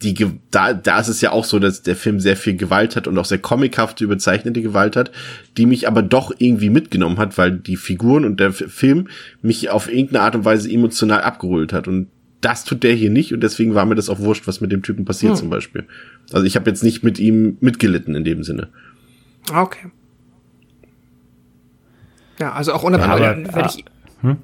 [0.01, 0.15] die,
[0.49, 3.17] da, da ist es ja auch so, dass der Film sehr viel Gewalt hat und
[3.17, 5.11] auch sehr comichafte, überzeichnete Gewalt hat,
[5.57, 9.07] die mich aber doch irgendwie mitgenommen hat, weil die Figuren und der Film
[9.41, 11.87] mich auf irgendeine Art und Weise emotional abgeholt hat.
[11.87, 12.07] Und
[12.41, 14.81] das tut der hier nicht und deswegen war mir das auch wurscht, was mit dem
[14.81, 15.39] Typen passiert hm.
[15.39, 15.85] zum Beispiel.
[16.31, 18.69] Also ich habe jetzt nicht mit ihm mitgelitten in dem Sinne.
[19.53, 19.91] Okay.
[22.39, 23.85] Ja, also auch unabhängig, ja, wenn ich.
[24.21, 24.37] Hm?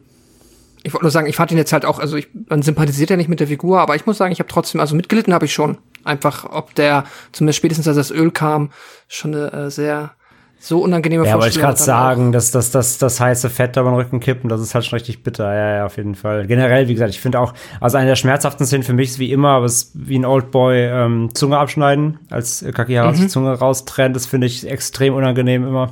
[0.88, 3.17] Ich wollte nur sagen, ich fand ihn jetzt halt auch, also ich, man sympathisiert ja
[3.17, 5.53] nicht mit der Figur, aber ich muss sagen, ich habe trotzdem, also mitgelitten habe ich
[5.53, 5.77] schon.
[6.05, 8.71] Einfach, ob der, zumindest spätestens als das Öl kam,
[9.09, 10.11] schon eine äh, sehr
[10.59, 13.93] so unangenehme Ja, wollte ich gerade sagen, dass das, das, das heiße Fett da beim
[13.93, 15.53] Rücken kippen, das ist halt schon richtig bitter.
[15.53, 16.47] Ja, ja, auf jeden Fall.
[16.47, 19.31] Generell, wie gesagt, ich finde auch, also eine der schmerzhaften Szenen für mich ist wie
[19.31, 23.17] immer, aber es ist wie ein Oldboy ähm, Zunge abschneiden, als Kakihara mhm.
[23.17, 24.15] die Zunge raustrennt.
[24.15, 25.91] Das finde ich extrem unangenehm immer.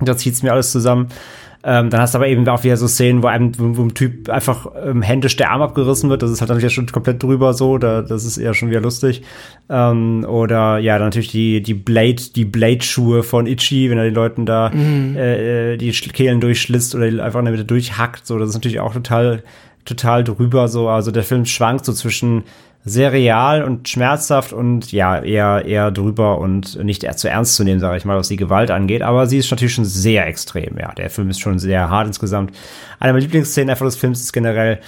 [0.00, 1.08] Da zieht's mir alles zusammen.
[1.62, 4.30] Ähm, dann hast du aber eben auch wieder so Szenen, wo einem, wo, ein Typ
[4.30, 6.22] einfach ähm, händisch der Arm abgerissen wird.
[6.22, 7.76] Das ist halt dann wieder schon komplett drüber so.
[7.76, 9.22] Da, das ist eher schon wieder lustig.
[9.68, 14.14] Ähm, oder ja, dann natürlich die, die Blade, die Blade-Schuhe von Ichi, wenn er den
[14.14, 15.16] Leuten da mhm.
[15.16, 18.26] äh, die Kehlen durchschlitzt oder einfach in der Mitte durchhackt.
[18.26, 19.42] So, das ist natürlich auch total,
[19.84, 20.88] total drüber so.
[20.88, 22.44] Also der Film schwankt so zwischen
[22.84, 27.80] sehr real und schmerzhaft und ja, eher, eher drüber und nicht zu ernst zu nehmen,
[27.80, 29.02] sage ich mal, was die Gewalt angeht.
[29.02, 30.92] Aber sie ist natürlich schon sehr extrem, ja.
[30.94, 32.56] Der Film ist schon sehr hart insgesamt.
[32.98, 34.80] Eine meiner Lieblingsszenen einfach des Films ist generell,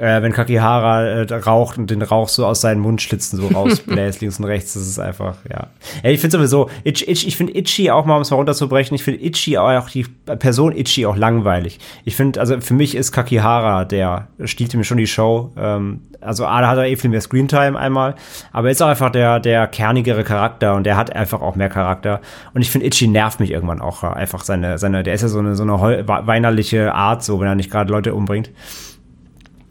[0.00, 4.38] äh, wenn Kakihara äh, raucht und den Rauch so aus seinen Mundschlitzen so rausbläst, links
[4.38, 5.68] und rechts, das ist einfach, ja.
[6.02, 8.94] ja ich finde sowieso, Itch, Itch, ich finde Itchy auch mal, um es mal runterzubrechen,
[8.94, 11.78] ich finde Itchy auch, die Person Itchy auch langweilig.
[12.04, 16.46] Ich finde, also für mich ist Kakihara, der stielte mir schon die Show, ähm, also
[16.46, 18.14] A, da hat er eh viel mehr Screentime einmal,
[18.52, 21.68] aber er ist auch einfach der, der kernigere Charakter und der hat einfach auch mehr
[21.68, 22.20] Charakter.
[22.54, 25.38] Und ich finde, Itchy nervt mich irgendwann auch einfach seine, seine, der ist ja so
[25.38, 28.50] eine, so eine weinerliche Art, so, wenn er nicht gerade Leute umbringt.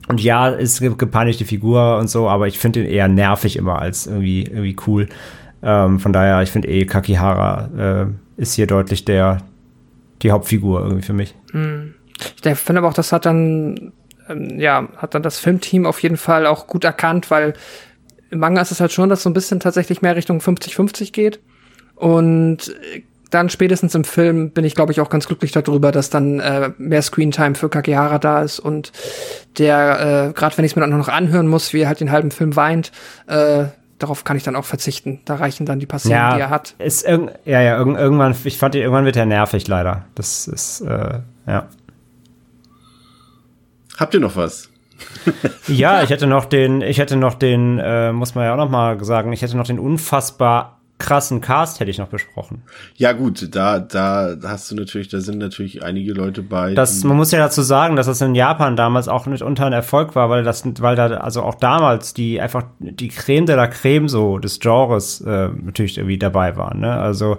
[0.09, 4.07] Und ja, ist gepeinigte Figur und so, aber ich finde ihn eher nervig immer als
[4.07, 5.07] irgendwie, irgendwie cool.
[5.61, 9.43] Ähm, von daher, ich finde eh Kakihara äh, ist hier deutlich der,
[10.23, 11.35] die Hauptfigur irgendwie für mich.
[11.51, 11.93] Hm.
[12.43, 13.93] Ich finde aber auch, das hat dann,
[14.27, 17.53] ähm, ja, hat dann das Filmteam auf jeden Fall auch gut erkannt, weil
[18.31, 21.39] im Manga ist es halt schon, dass so ein bisschen tatsächlich mehr Richtung 50-50 geht.
[21.93, 22.75] Und
[23.29, 26.71] dann spätestens im Film bin ich, glaube ich, auch ganz glücklich darüber, dass dann äh,
[26.77, 28.91] mehr Screentime für Kakihara da ist und
[29.57, 32.11] der, äh, gerade wenn ich es mir dann noch anhören muss, wie er halt den
[32.11, 32.91] halben Film weint,
[33.27, 33.65] äh,
[33.99, 35.19] darauf kann ich dann auch verzichten.
[35.25, 36.75] Da reichen dann die Passionen, ja, die er hat.
[36.79, 40.05] Ist ja, ja, irgendwann, ich fand, irgendwann wird er nervig, leider.
[40.15, 41.67] Das ist, äh, ja.
[43.97, 44.69] Habt ihr noch was?
[45.67, 48.69] ja, ich hätte noch den, ich hätte noch den, äh, muss man ja auch noch
[48.69, 52.61] mal sagen, ich hätte noch den unfassbar krassen Cast hätte ich noch besprochen.
[52.97, 56.73] Ja gut, da da hast du natürlich, da sind natürlich einige Leute bei.
[56.73, 60.15] Das, man muss ja dazu sagen, dass das in Japan damals auch mitunter ein Erfolg
[60.15, 64.09] war, weil das, weil da also auch damals die einfach die Creme de la Creme
[64.09, 66.81] so des Genres äh, natürlich irgendwie dabei waren.
[66.81, 66.91] Ne?
[66.91, 67.37] Also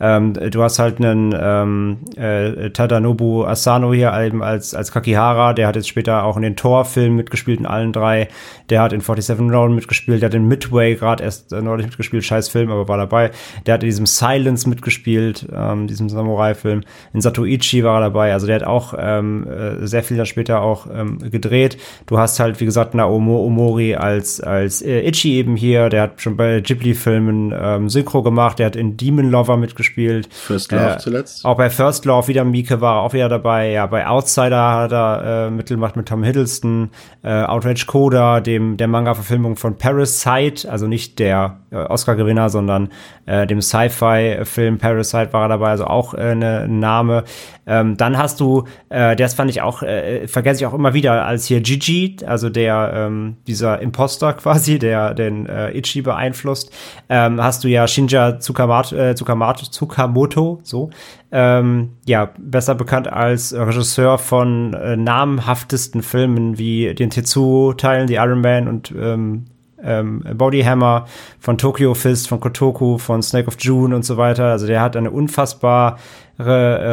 [0.00, 5.66] ähm, du hast halt einen ähm, äh, Tadanobu Asano hier eben als, als Kakihara, der
[5.66, 8.28] hat jetzt später auch in den Thor-Filmen mitgespielt, in allen drei.
[8.70, 12.24] Der hat in 47 Round mitgespielt, der hat in Midway gerade erst äh, neulich mitgespielt,
[12.24, 13.32] scheiß Film, aber war dabei.
[13.66, 16.82] Der hat in diesem Silence mitgespielt, ähm, diesem Samurai-Film.
[17.12, 20.62] In Satoichi war er dabei, also der hat auch ähm, äh, sehr viel dann später
[20.62, 21.76] auch ähm, gedreht.
[22.06, 26.20] Du hast halt, wie gesagt, Naomo Omori als, als äh, Ichi eben hier, der hat
[26.20, 30.28] schon bei Ghibli-Filmen ähm, Synchro gemacht, der hat in Demon Lover mitgespielt gespielt.
[30.32, 31.44] First Love äh, zuletzt.
[31.44, 33.70] Auch bei First Love wieder Mieke war auch wieder dabei.
[33.70, 36.90] Ja, bei Outsider hat er äh, Mittelmacht mit Tom Hiddleston.
[37.22, 42.90] Äh, Outrage Coda, dem der Manga-Verfilmung von Parasite, also nicht der äh, Oscar-Gewinner, sondern
[43.26, 47.24] äh, dem Sci-Fi-Film Parasite war er dabei, also auch äh, ne, ein Name.
[47.66, 51.26] Ähm, dann hast du, äh, das fand ich auch, äh, vergesse ich auch immer wieder,
[51.26, 56.72] als hier Gigi, also der, ähm, dieser Imposter quasi, der den äh, Ichi beeinflusst,
[57.10, 60.90] ähm, hast du ja Shinja Tsukamoto, äh, Tsukamoto, Tsukamoto so,
[61.30, 68.40] ähm, ja, besser bekannt als Regisseur von äh, namhaftesten Filmen wie den Tetsuo-Teilen, die Iron
[68.40, 69.44] Man und ähm,
[69.80, 71.06] ähm, Bodyhammer,
[71.38, 74.46] von Tokyo Fist, von Kotoku, von Snake of June und so weiter.
[74.46, 75.96] Also der hat eine unfassbare
[76.38, 76.42] äh,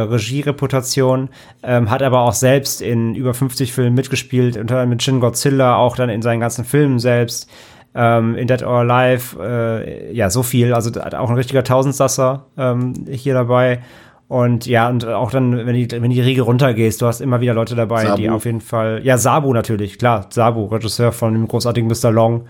[0.01, 1.29] Regiereputation,
[1.63, 5.77] ähm, hat aber auch selbst in über 50 Filmen mitgespielt, unter anderem mit Shin Godzilla,
[5.77, 7.49] auch dann in seinen ganzen Filmen selbst.
[7.95, 10.73] Ähm, in Dead or Alive, äh, ja, so viel.
[10.73, 13.79] Also auch ein richtiger Tausendsasser ähm, hier dabei.
[14.27, 17.53] Und ja, und auch dann, wenn die, wenn die Riege runtergehst, du hast immer wieder
[17.53, 18.17] Leute dabei, Sabu.
[18.17, 19.01] die auf jeden Fall.
[19.03, 22.11] Ja, Sabu natürlich, klar, Sabu, Regisseur von dem großartigen Mr.
[22.11, 22.45] Long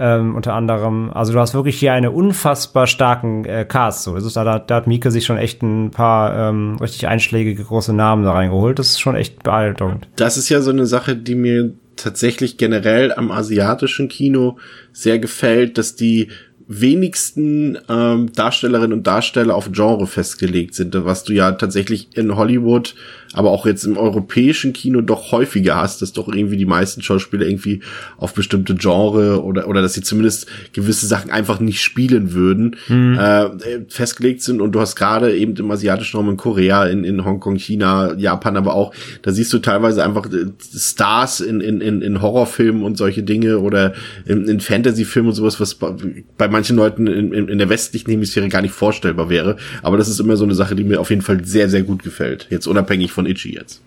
[0.00, 1.10] ähm, unter anderem.
[1.12, 4.04] Also du hast wirklich hier einen unfassbar starken äh, Cast.
[4.04, 7.92] So, ist, da, da hat Mieke sich schon echt ein paar ähm, richtig einschlägige große
[7.92, 8.78] Namen da reingeholt.
[8.78, 10.08] Das ist schon echt beeindruckend.
[10.16, 14.58] Das ist ja so eine Sache, die mir tatsächlich generell am asiatischen Kino
[14.92, 16.28] sehr gefällt, dass die
[16.66, 22.94] wenigsten ähm, Darstellerinnen und Darsteller auf Genre festgelegt sind, was du ja tatsächlich in Hollywood
[23.32, 27.46] aber auch jetzt im europäischen Kino doch häufiger hast, dass doch irgendwie die meisten Schauspieler
[27.46, 27.80] irgendwie
[28.16, 33.18] auf bestimmte Genre oder, oder dass sie zumindest gewisse Sachen einfach nicht spielen würden, mhm.
[33.18, 33.50] äh,
[33.88, 34.60] festgelegt sind.
[34.60, 38.56] Und du hast gerade eben im asiatischen Raum in Korea, in, in Hongkong, China, Japan,
[38.56, 42.96] aber auch, da siehst du teilweise einfach äh, Stars in, in, in, in Horrorfilmen und
[42.96, 43.94] solche Dinge oder
[44.26, 48.48] in, in Fantasy-Filmen und sowas, was bei manchen Leuten in, in, in der westlichen Hemisphäre
[48.48, 49.56] gar nicht vorstellbar wäre.
[49.82, 52.02] Aber das ist immer so eine Sache, die mir auf jeden Fall sehr, sehr gut
[52.02, 52.48] gefällt.
[52.50, 53.82] Jetzt unabhängig von von Itchy jetzt.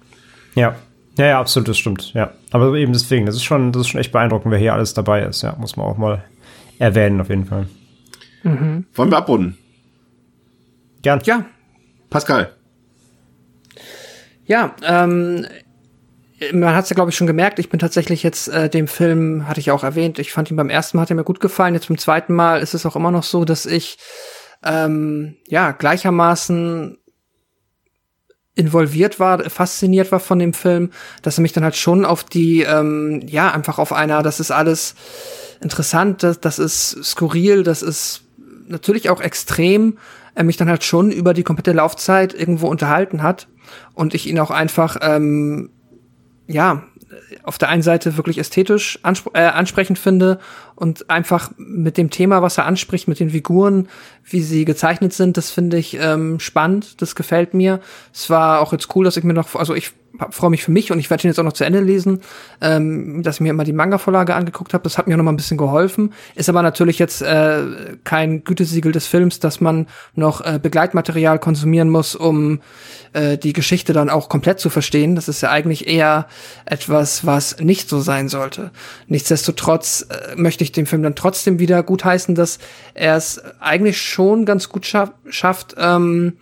[0.55, 0.75] Ja.
[1.17, 2.31] Ja, ja, absolut, das stimmt, ja.
[2.51, 5.21] Aber eben deswegen, das ist schon, das ist schon echt beeindruckend, wer hier alles dabei
[5.21, 6.23] ist, ja, muss man auch mal
[6.79, 7.67] erwähnen, auf jeden Fall.
[8.41, 8.85] Mhm.
[8.95, 9.57] Wollen wir abrunden?
[11.03, 11.21] Gern.
[11.25, 11.45] Ja.
[12.09, 12.51] Pascal.
[14.45, 15.45] Ja, ähm,
[16.51, 17.59] man hat es ja, glaube ich, schon gemerkt.
[17.59, 20.69] Ich bin tatsächlich jetzt äh, dem Film, hatte ich auch erwähnt, ich fand ihn beim
[20.69, 21.75] ersten Mal, hat er mir gut gefallen.
[21.75, 23.97] Jetzt beim zweiten Mal ist es auch immer noch so, dass ich
[24.63, 26.97] ähm, ja gleichermaßen
[28.55, 30.91] involviert war, fasziniert war von dem Film,
[31.21, 34.51] dass er mich dann halt schon auf die, ähm, ja, einfach auf einer, das ist
[34.51, 34.95] alles
[35.61, 38.21] interessant, das, das ist skurril, das ist
[38.67, 39.97] natürlich auch extrem,
[40.35, 43.47] er mich dann halt schon über die komplette Laufzeit irgendwo unterhalten hat
[43.93, 45.69] und ich ihn auch einfach, ähm,
[46.47, 46.83] ja,
[47.43, 48.99] auf der einen Seite wirklich ästhetisch
[49.33, 50.39] äh, ansprechend finde
[50.75, 53.87] und einfach mit dem Thema, was er anspricht, mit den Figuren,
[54.23, 57.79] wie sie gezeichnet sind, das finde ich ähm, spannend, das gefällt mir.
[58.13, 59.91] Es war auch jetzt cool, dass ich mir noch, also ich
[60.29, 62.21] freue mich für mich und ich werde ihn jetzt auch noch zu Ende lesen,
[62.61, 64.83] ähm, dass ich mir immer die Manga-Vorlage angeguckt habe.
[64.83, 66.13] Das hat mir noch mal ein bisschen geholfen.
[66.35, 67.63] Ist aber natürlich jetzt äh,
[68.03, 72.61] kein Gütesiegel des Films, dass man noch äh, Begleitmaterial konsumieren muss, um
[73.13, 75.15] äh, die Geschichte dann auch komplett zu verstehen.
[75.15, 76.27] Das ist ja eigentlich eher
[76.65, 78.71] etwas, was nicht so sein sollte.
[79.07, 82.59] Nichtsdestotrotz äh, möchte ich dem Film dann trotzdem wieder gutheißen, dass
[82.93, 86.33] er es eigentlich schon ganz gut schaff schafft, ähm,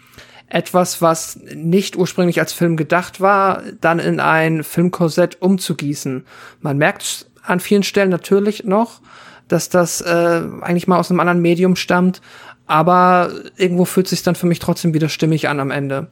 [0.51, 6.25] etwas, was nicht ursprünglich als Film gedacht war, dann in ein Filmkorsett umzugießen.
[6.59, 9.01] Man merkt an vielen Stellen natürlich noch,
[9.47, 12.21] dass das äh, eigentlich mal aus einem anderen Medium stammt,
[12.67, 16.07] aber irgendwo fühlt sich dann für mich trotzdem wieder stimmig an am Ende.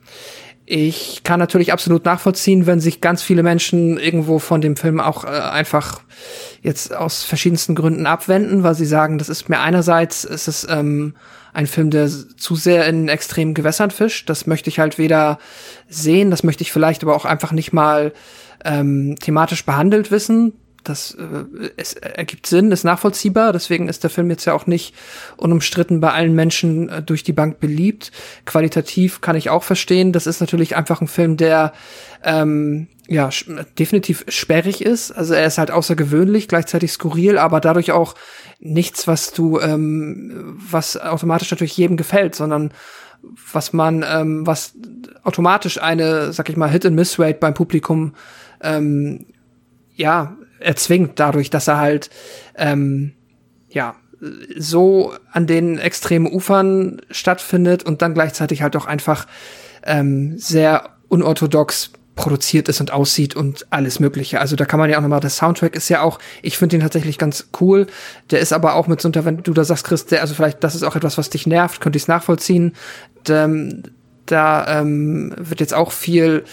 [0.66, 5.26] Ich kann natürlich absolut nachvollziehen, wenn sich ganz viele Menschen irgendwo von dem Film auch
[5.26, 6.02] äh, einfach
[6.62, 11.16] jetzt aus verschiedensten Gründen abwenden, weil sie sagen, das ist mir einerseits, ist es ähm,
[11.60, 14.30] ein Film, der zu sehr in extremen Gewässern fischt.
[14.30, 15.40] Das möchte ich halt weder
[15.90, 18.14] sehen, das möchte ich vielleicht aber auch einfach nicht mal
[18.64, 20.54] ähm, thematisch behandelt wissen.
[20.86, 23.52] Das äh, es ergibt Sinn, ist nachvollziehbar.
[23.52, 24.96] Deswegen ist der Film jetzt ja auch nicht
[25.36, 28.14] unumstritten bei allen Menschen äh, durch die Bank beliebt.
[28.46, 30.14] Qualitativ kann ich auch verstehen.
[30.14, 31.74] Das ist natürlich einfach ein Film, der
[32.24, 33.30] ähm, ja
[33.78, 35.12] definitiv sperrig ist.
[35.12, 38.16] Also er ist halt außergewöhnlich, gleichzeitig skurril, aber dadurch auch
[38.60, 42.72] nichts, was du, ähm, was automatisch natürlich jedem gefällt, sondern
[43.52, 44.74] was man, ähm, was
[45.24, 48.14] automatisch eine, sag ich mal, Hit-and-Miss-Rate beim Publikum,
[48.62, 49.26] ähm,
[49.96, 52.10] ja, erzwingt dadurch, dass er halt,
[52.56, 53.14] ähm,
[53.70, 53.96] ja,
[54.58, 59.28] so an den extremen Ufern stattfindet und dann gleichzeitig halt auch einfach
[59.84, 64.42] ähm, sehr unorthodox produziert ist und aussieht und alles Mögliche.
[64.42, 66.82] Also da kann man ja auch nochmal, der Soundtrack ist ja auch, ich finde den
[66.82, 67.88] tatsächlich ganz cool.
[68.30, 70.76] Der ist aber auch mit so, wenn du da sagst, Chris, der, also vielleicht, das
[70.76, 72.74] ist auch etwas, was dich nervt, könnte ich es nachvollziehen.
[73.24, 73.50] Da,
[74.26, 76.44] da ähm, wird jetzt auch viel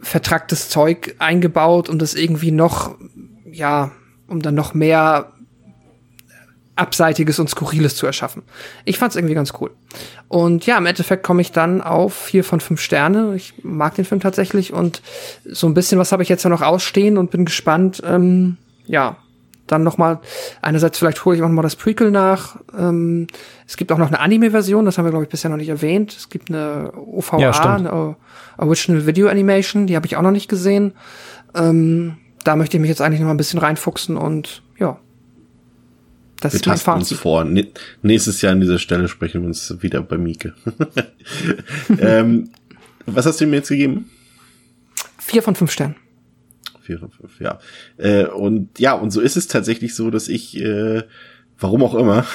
[0.00, 2.96] vertracktes Zeug eingebaut, um das irgendwie noch,
[3.44, 3.92] ja,
[4.28, 5.33] um dann noch mehr
[6.76, 8.42] Abseitiges und Skurriles zu erschaffen.
[8.84, 9.70] Ich fand es irgendwie ganz cool.
[10.28, 13.34] Und ja, im Endeffekt komme ich dann auf vier von fünf Sterne.
[13.36, 15.00] Ich mag den Film tatsächlich und
[15.44, 18.02] so ein bisschen was habe ich jetzt ja noch ausstehen und bin gespannt.
[18.04, 18.56] Ähm,
[18.86, 19.16] ja,
[19.66, 20.20] dann noch mal
[20.62, 22.56] einerseits vielleicht hole ich auch noch mal das Prequel nach.
[22.76, 23.28] Ähm,
[23.66, 26.14] es gibt auch noch eine Anime-Version, das haben wir glaube ich bisher noch nicht erwähnt.
[26.16, 28.16] Es gibt eine OVA, ja, eine
[28.58, 30.92] Original Video Animation, die habe ich auch noch nicht gesehen.
[31.54, 34.62] Ähm, da möchte ich mich jetzt eigentlich noch mal ein bisschen reinfuchsen und
[36.44, 37.46] das wir ist tasten uns vor.
[38.02, 40.54] Nächstes Jahr an dieser Stelle sprechen wir uns wieder bei Mieke.
[41.98, 42.50] ähm,
[43.06, 44.10] was hast du mir jetzt gegeben?
[45.18, 45.96] Vier von fünf Sternen.
[46.82, 47.58] Vier von fünf, ja.
[47.96, 51.02] Äh, und ja, und so ist es tatsächlich so, dass ich äh,
[51.64, 52.26] warum auch immer,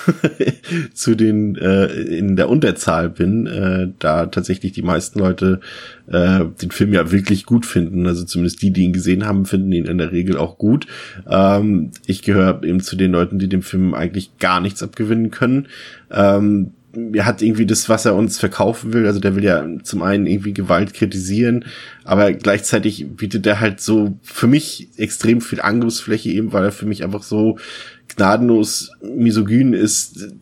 [0.95, 5.59] zu den äh, in der Unterzahl bin, äh, da tatsächlich die meisten Leute
[6.07, 8.07] äh, den Film ja wirklich gut finden.
[8.07, 10.87] Also zumindest die, die ihn gesehen haben, finden ihn in der Regel auch gut.
[11.29, 15.67] Ähm, ich gehöre eben zu den Leuten, die dem Film eigentlich gar nichts abgewinnen können.
[16.09, 16.71] Ähm,
[17.13, 19.05] er hat irgendwie das, was er uns verkaufen will.
[19.05, 21.65] Also der will ja zum einen irgendwie Gewalt kritisieren,
[22.03, 26.87] aber gleichzeitig bietet er halt so für mich extrem viel Angriffsfläche eben, weil er für
[26.87, 27.59] mich einfach so
[28.09, 30.33] gnadenlos misogyn ist,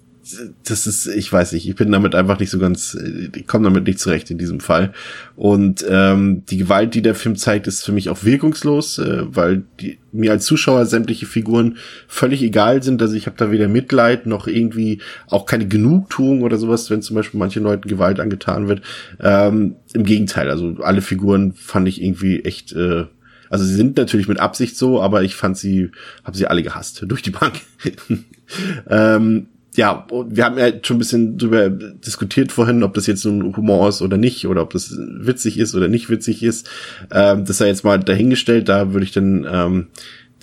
[0.63, 2.97] das ist, ich weiß nicht, ich bin damit einfach nicht so ganz,
[3.35, 4.93] ich komme damit nicht zurecht in diesem Fall.
[5.35, 9.63] Und ähm, die Gewalt, die der Film zeigt, ist für mich auch wirkungslos, äh, weil
[9.79, 13.01] die, mir als Zuschauer sämtliche Figuren völlig egal sind.
[13.01, 14.99] Also ich habe da weder Mitleid noch irgendwie
[15.29, 18.81] auch keine Genugtuung oder sowas, wenn zum Beispiel manchen Leuten Gewalt angetan wird.
[19.21, 23.05] Ähm, Im Gegenteil, also alle Figuren fand ich irgendwie echt äh,
[23.49, 25.91] also sie sind natürlich mit Absicht so, aber ich fand sie,
[26.23, 27.61] habe sie alle gehasst durch die Bank.
[28.89, 33.55] ähm, ja, wir haben ja schon ein bisschen drüber diskutiert vorhin, ob das jetzt nun
[33.55, 36.67] Humor ist oder nicht, oder ob das witzig ist oder nicht witzig ist.
[37.11, 39.87] Ähm, das sei jetzt mal dahingestellt, da würde ich dann ähm,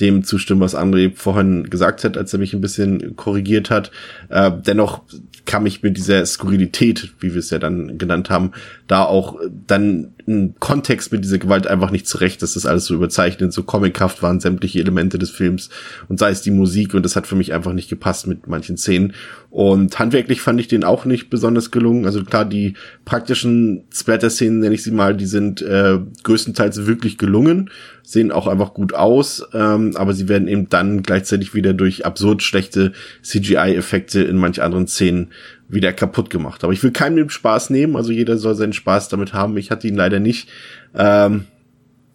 [0.01, 3.91] dem zustimmen, was André vorhin gesagt hat, als er mich ein bisschen korrigiert hat.
[4.29, 5.03] Äh, dennoch
[5.45, 8.53] kam ich mit dieser Skurrilität, wie wir es ja dann genannt haben,
[8.87, 12.95] da auch dann im Kontext mit dieser Gewalt einfach nicht zurecht, dass das alles so
[12.95, 15.71] überzeichnet, so comichaft waren sämtliche Elemente des Films
[16.09, 18.77] und sei es die Musik und das hat für mich einfach nicht gepasst mit manchen
[18.77, 19.15] Szenen.
[19.51, 22.07] Und handwerklich fand ich den auch nicht besonders gelungen.
[22.07, 22.75] Also klar, die
[23.05, 27.71] praktischen Splatter-Szenen, nenne ich sie mal, die sind äh, größtenteils wirklich gelungen,
[28.03, 32.43] sehen auch einfach gut aus, ähm, aber sie werden eben dann gleichzeitig wieder durch absurd
[32.43, 35.31] schlechte CGI-Effekte in manch anderen Szenen
[35.75, 36.65] wieder kaputt gemacht.
[36.65, 39.57] Aber ich will keinem den Spaß nehmen, also jeder soll seinen Spaß damit haben.
[39.57, 40.49] Ich hatte ihn leider nicht.
[40.95, 41.45] Ähm,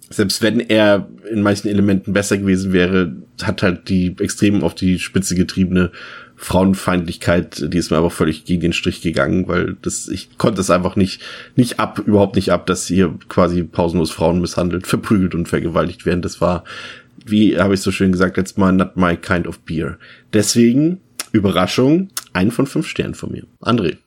[0.10, 4.98] selbst wenn er in manchen Elementen besser gewesen wäre, hat halt die extrem auf die
[4.98, 5.92] Spitze getriebene
[6.36, 10.70] Frauenfeindlichkeit, die ist mir aber völlig gegen den Strich gegangen, weil das, ich konnte es
[10.70, 11.22] einfach nicht,
[11.58, 16.22] nicht ab, überhaupt nicht ab, dass hier quasi pausenlos Frauen misshandelt, verprügelt und vergewaltigt werden.
[16.22, 16.64] Das war,
[17.26, 19.98] wie habe ich so schön gesagt, letztes Mal, not my kind of beer.
[20.32, 21.02] Deswegen,
[21.34, 23.46] Überraschung, ein von fünf Sternen von mir.
[23.62, 23.98] André.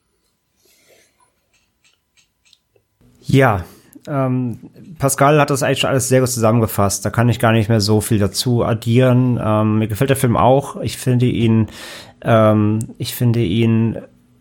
[3.21, 3.65] Ja,
[4.09, 4.59] ähm,
[4.99, 7.05] Pascal hat das eigentlich schon alles sehr gut zusammengefasst.
[7.05, 9.41] Da kann ich gar nicht mehr so viel dazu addieren.
[9.43, 10.81] Ähm, mir gefällt der Film auch.
[10.81, 11.69] Ich finde ihn,
[12.23, 13.99] ähm, ich finde ihn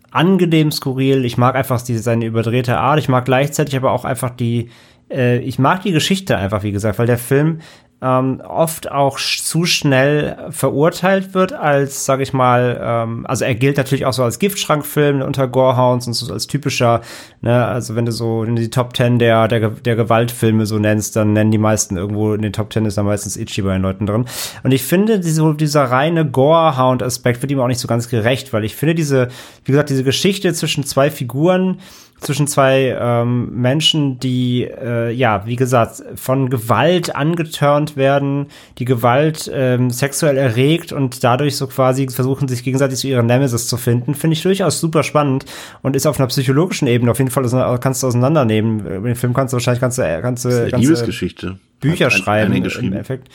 [0.10, 1.26] angenehm skurril.
[1.26, 3.00] Ich mag einfach diese, seine überdrehte Art.
[3.00, 4.70] Ich mag gleichzeitig aber auch einfach die,
[5.12, 7.60] äh, ich mag die Geschichte einfach, wie gesagt, weil der Film
[8.04, 13.78] ähm, oft auch zu schnell verurteilt wird als, sag ich mal, ähm, also er gilt
[13.78, 17.02] natürlich auch so als Giftschrankfilm unter Gorehounds und so als typischer,
[17.42, 21.16] ne, also wenn du so in die Top Ten der, der, der Gewaltfilme so nennst,
[21.16, 23.84] dann nennen die meisten irgendwo in den Top Ten ist da meistens Itchy bei den
[23.84, 24.26] Leuten drin.
[24.64, 28.66] Und ich finde, diese, dieser reine Gorehound-Aspekt wird ihm auch nicht so ganz gerecht, weil
[28.66, 29.28] ich finde diese,
[29.66, 31.78] wie gesagt, diese Geschichte zwischen zwei Figuren,
[32.22, 38.46] zwischen zwei ähm, Menschen, die, äh, ja, wie gesagt, von Gewalt angeturnt werden,
[38.78, 43.68] die Gewalt ähm, sexuell erregt und dadurch so quasi versuchen, sich gegenseitig zu ihrer Nemesis
[43.68, 45.46] zu finden, finde ich durchaus super spannend
[45.82, 47.44] und ist auf einer psychologischen Ebene auf jeden Fall,
[47.82, 48.80] kannst du auseinandernehmen.
[48.86, 51.58] Über den Film kannst du wahrscheinlich ganze, ganze, ganze Liebesgeschichte.
[51.80, 53.30] Bücher Hat schreiben im Effekt.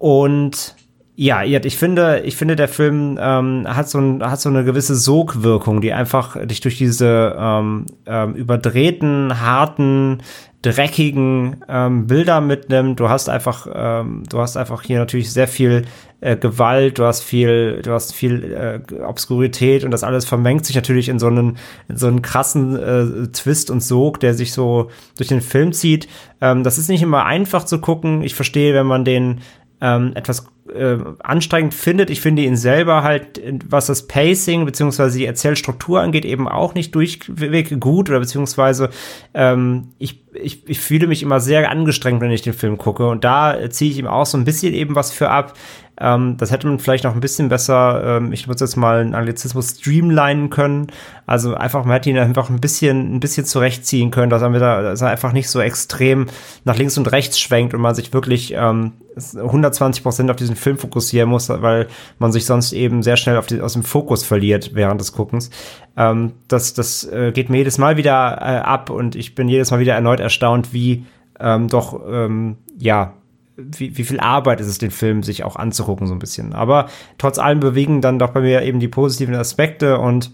[0.00, 0.76] Und
[1.14, 4.94] ja, ich finde, ich finde, der Film ähm, hat, so ein, hat so eine gewisse
[4.94, 10.22] Sogwirkung, die einfach dich durch diese ähm, ähm, überdrehten, harten,
[10.62, 13.00] dreckigen ähm, Bilder mitnimmt.
[13.00, 15.84] Du hast einfach, ähm, du hast einfach hier natürlich sehr viel
[16.20, 18.52] äh, Gewalt, du hast viel, du hast viel
[18.90, 21.56] äh, Obskurität und das alles vermengt sich natürlich in so einen,
[21.88, 26.08] in so einen krassen äh, Twist und Sog, der sich so durch den Film zieht.
[26.40, 28.22] Ähm, das ist nicht immer einfach zu gucken.
[28.22, 29.40] Ich verstehe, wenn man den
[29.80, 32.10] ähm, etwas äh, anstrengend findet.
[32.10, 36.94] Ich finde ihn selber halt, was das Pacing beziehungsweise die Erzählstruktur angeht, eben auch nicht
[36.94, 38.90] durchweg gut oder beziehungsweise
[39.34, 43.24] ähm, ich, ich, ich fühle mich immer sehr angestrengt, wenn ich den Film gucke und
[43.24, 45.54] da ziehe ich ihm auch so ein bisschen eben was für ab.
[46.00, 49.14] Ähm, das hätte man vielleicht noch ein bisschen besser, ähm, ich muss jetzt mal einen
[49.14, 50.86] Anglizismus streamlinen können.
[51.26, 54.82] Also einfach, man hätte ihn einfach ein bisschen, ein bisschen zurechtziehen können, dass er, da,
[54.82, 56.26] dass er einfach nicht so extrem
[56.64, 58.92] nach links und rechts schwenkt und man sich wirklich ähm,
[59.36, 61.88] 120 Prozent auf diesen Film fokussieren muss, weil
[62.18, 65.50] man sich sonst eben sehr schnell die, aus dem Fokus verliert während des Guckens.
[65.96, 69.70] Ähm, das das äh, geht mir jedes Mal wieder äh, ab und ich bin jedes
[69.70, 71.04] Mal wieder erneut erstaunt, wie
[71.40, 73.14] ähm, doch, ähm, ja,
[73.76, 76.52] wie, wie viel Arbeit ist es, den Film sich auch anzugucken, so ein bisschen.
[76.52, 76.88] Aber
[77.18, 80.32] trotz allem bewegen dann doch bei mir eben die positiven Aspekte und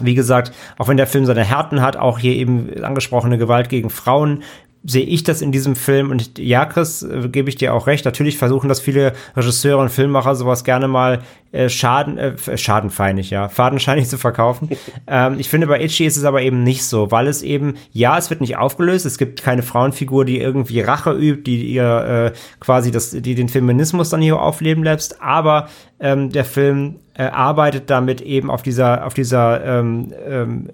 [0.00, 3.90] wie gesagt, auch wenn der Film seine Härten hat, auch hier eben angesprochene Gewalt gegen
[3.90, 4.42] Frauen,
[4.84, 8.04] sehe ich das in diesem Film und ja, Chris, äh, gebe ich dir auch recht.
[8.04, 11.22] Natürlich versuchen das viele Regisseure und Filmmacher sowas gerne mal
[11.52, 14.70] äh, schaden, äh, schadenfeinig, ja, fadenscheinig zu verkaufen.
[15.06, 18.18] ähm, ich finde, bei Itchy ist es aber eben nicht so, weil es eben, ja,
[18.18, 22.38] es wird nicht aufgelöst, es gibt keine Frauenfigur, die irgendwie Rache übt, die ihr äh,
[22.58, 25.68] quasi das, die den Feminismus dann hier aufleben lässt, aber
[26.00, 30.70] ähm, der Film äh, arbeitet damit eben auf dieser, auf dieser ähm, ähm,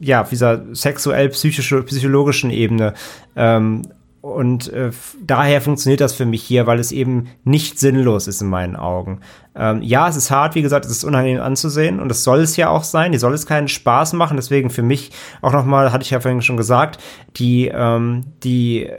[0.00, 2.94] ja, dieser sexuell-psychologischen Ebene.
[3.36, 3.82] Ähm,
[4.22, 4.90] und äh,
[5.24, 9.20] daher funktioniert das für mich hier, weil es eben nicht sinnlos ist in meinen Augen.
[9.54, 12.56] Ähm, ja, es ist hart, wie gesagt, es ist unangenehm anzusehen und das soll es
[12.56, 13.12] ja auch sein.
[13.12, 14.36] Die soll es keinen Spaß machen.
[14.36, 17.00] Deswegen für mich auch nochmal, hatte ich ja vorhin schon gesagt,
[17.36, 18.90] die, ähm, die,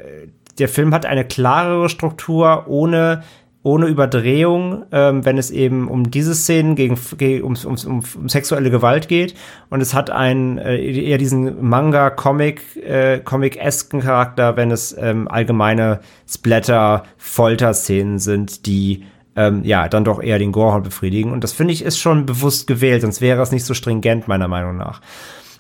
[0.58, 3.22] der Film hat eine klarere Struktur ohne
[3.64, 6.98] ohne Überdrehung, ähm, wenn es eben um diese Szenen gegen,
[7.44, 9.36] um, um, um, um sexuelle Gewalt geht.
[9.70, 16.00] Und es hat einen äh, eher diesen Manga-Comic, äh, Comic-esken Charakter, wenn es ähm, allgemeine
[16.28, 19.04] Splatter-Folter-Szenen sind, die
[19.36, 21.32] ähm, ja dann doch eher den Gorehorn befriedigen.
[21.32, 24.48] Und das finde ich ist schon bewusst gewählt, sonst wäre es nicht so stringent, meiner
[24.48, 25.02] Meinung nach.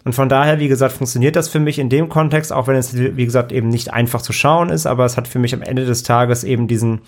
[0.04, 2.97] Und von daher, wie gesagt, funktioniert das für mich in dem Kontext, auch wenn es,
[2.97, 5.86] wie gesagt, eben nicht einfach zu schauen ist, aber es hat für mich am Ende
[5.86, 7.02] des Tages eben diesen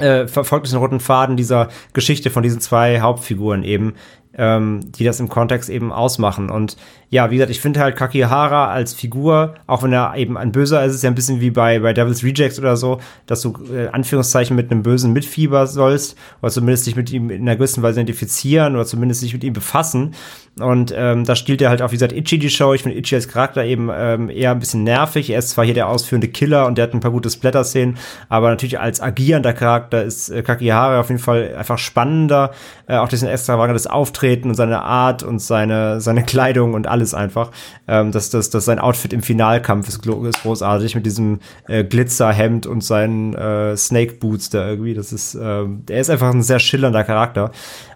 [0.00, 3.94] äh, verfolgt es den roten Faden dieser Geschichte von diesen zwei Hauptfiguren eben,
[4.34, 6.50] ähm, die das im Kontext eben ausmachen.
[6.50, 6.76] Und
[7.08, 10.84] ja, wie gesagt, ich finde halt Kakihara als Figur, auch wenn er eben ein Böser
[10.84, 13.88] ist, ist ja ein bisschen wie bei, bei Devil's Rejects oder so, dass du äh,
[13.88, 18.00] Anführungszeichen mit einem Bösen mitfieber sollst oder zumindest dich mit ihm in einer gewissen Weise
[18.00, 20.14] identifizieren oder zumindest sich mit ihm befassen.
[20.60, 22.74] Und ähm, da stiehlt er halt auch, wie gesagt, Ichi die Show.
[22.74, 25.30] Ich finde Ichi als Charakter eben ähm, eher ein bisschen nervig.
[25.30, 27.96] Er ist zwar hier der ausführende Killer und der hat ein paar gute Splatter-Szenen,
[28.28, 32.52] aber natürlich als agierender Charakter ist äh, Kakihara auf jeden Fall einfach spannender.
[32.86, 33.86] Äh, auch sein extravagantes
[34.20, 37.50] Auftreten und seine Art und seine, seine Kleidung und alles einfach.
[37.88, 42.66] Ähm, dass, dass, dass sein Outfit im Finalkampf ist, ist großartig mit diesem äh, Glitzerhemd
[42.66, 44.92] und seinen äh, Snake Boots da irgendwie.
[44.92, 47.50] Das ist, äh, er ist einfach ein sehr schillernder Charakter.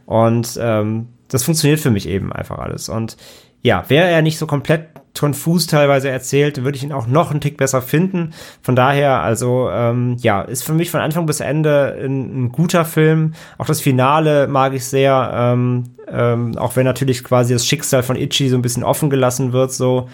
[0.06, 2.88] Und ähm, das funktioniert für mich eben einfach alles.
[2.88, 3.18] Und
[3.64, 4.88] ja, wäre er nicht so komplett
[5.18, 8.34] konfus teilweise erzählt, würde ich ihn auch noch einen Tick besser finden.
[8.60, 12.84] Von daher, also ähm, ja, ist für mich von Anfang bis Ende ein, ein guter
[12.84, 13.32] Film.
[13.56, 18.16] Auch das Finale mag ich sehr, ähm, ähm, auch wenn natürlich quasi das Schicksal von
[18.16, 20.08] Ichi so ein bisschen offen gelassen wird, so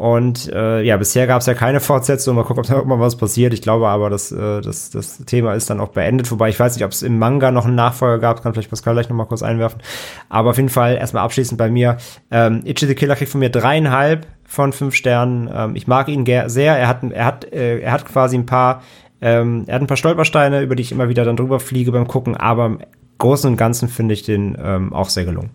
[0.00, 2.34] und äh, ja, bisher gab es ja keine Fortsetzung.
[2.34, 3.52] Mal gucken, ob da irgendwann was passiert.
[3.52, 6.30] Ich glaube aber, dass äh, das, das Thema ist dann auch beendet.
[6.30, 8.42] Wobei ich weiß nicht, ob es im Manga noch einen Nachfolger gab.
[8.42, 9.82] Kann vielleicht Pascal gleich noch mal kurz einwerfen.
[10.30, 11.98] Aber auf jeden Fall erstmal abschließend bei mir.
[12.30, 15.50] Ähm, Itchy the Killer kriegt von mir dreieinhalb von fünf Sternen.
[15.52, 16.78] Ähm, ich mag ihn sehr.
[16.78, 18.82] Er hat, er hat, äh, er hat quasi ein paar,
[19.20, 22.08] ähm, er hat ein paar Stolpersteine, über die ich immer wieder dann drüber fliege beim
[22.08, 22.38] Gucken.
[22.38, 22.78] Aber im
[23.18, 25.50] Großen und Ganzen finde ich den ähm, auch sehr gelungen.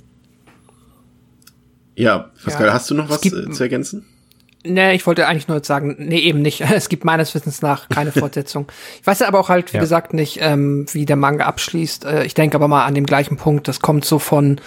[1.96, 4.06] Ja, Pascal, ja, hast du noch was äh, zu ergänzen?
[4.66, 6.62] Nee, ich wollte eigentlich nur sagen, nee, eben nicht.
[6.76, 8.68] Es gibt meines Wissens nach keine Fortsetzung.
[9.00, 9.82] ich weiß aber auch halt, wie ja.
[9.82, 12.06] gesagt, nicht, ähm, wie der Manga abschließt.
[12.06, 13.68] Äh, ich denke aber mal an dem gleichen Punkt.
[13.68, 14.60] Das kommt so von,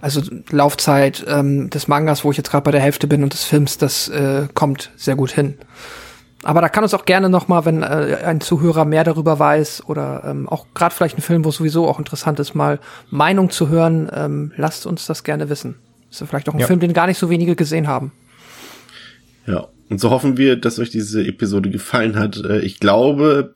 [0.00, 3.44] also Laufzeit ähm, des Mangas, wo ich jetzt gerade bei der Hälfte bin und des
[3.44, 5.58] Films, das äh, kommt sehr gut hin.
[6.42, 9.84] Aber da kann uns auch gerne noch mal, wenn äh, ein Zuhörer mehr darüber weiß
[9.86, 12.80] oder ähm, auch gerade vielleicht ein Film, wo es sowieso auch interessant ist, mal
[13.10, 15.76] Meinung zu hören, ähm, lasst uns das gerne wissen.
[16.10, 16.66] Ist ja vielleicht auch ein ja.
[16.66, 18.12] Film, den gar nicht so wenige gesehen haben.
[19.46, 22.42] Ja, und so hoffen wir, dass euch diese Episode gefallen hat.
[22.44, 23.54] Äh, ich glaube,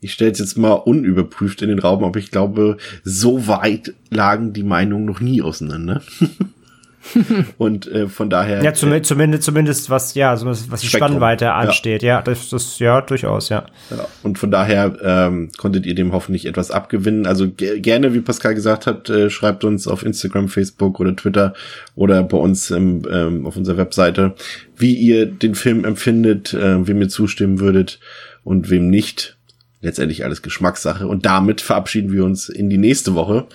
[0.00, 4.52] ich stelle es jetzt mal unüberprüft in den Raum, aber ich glaube, so weit lagen
[4.52, 6.02] die Meinungen noch nie auseinander.
[7.58, 8.62] und äh, von daher.
[8.62, 12.02] Ja, zum, äh, zumindest, zumindest was, ja, was die Spannweite ansteht.
[12.02, 13.66] Ja, ja das, das, ja, durchaus, ja.
[13.90, 17.26] ja und von daher ähm, konntet ihr dem hoffentlich etwas abgewinnen.
[17.26, 21.54] Also ge gerne, wie Pascal gesagt hat, äh, schreibt uns auf Instagram, Facebook oder Twitter
[21.94, 24.34] oder bei uns im, ähm, auf unserer Webseite,
[24.76, 28.00] wie ihr den Film empfindet, äh, wem ihr zustimmen würdet
[28.44, 29.36] und wem nicht.
[29.80, 31.06] Letztendlich alles Geschmackssache.
[31.06, 33.46] Und damit verabschieden wir uns in die nächste Woche.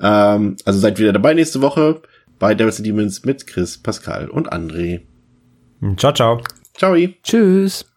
[0.00, 2.00] Ähm, also seid wieder dabei nächste Woche
[2.42, 5.02] bei Devils and Demons mit Chris, Pascal und André.
[5.96, 6.42] Ciao, ciao.
[6.74, 6.96] Ciao.
[7.22, 7.91] Tschüss.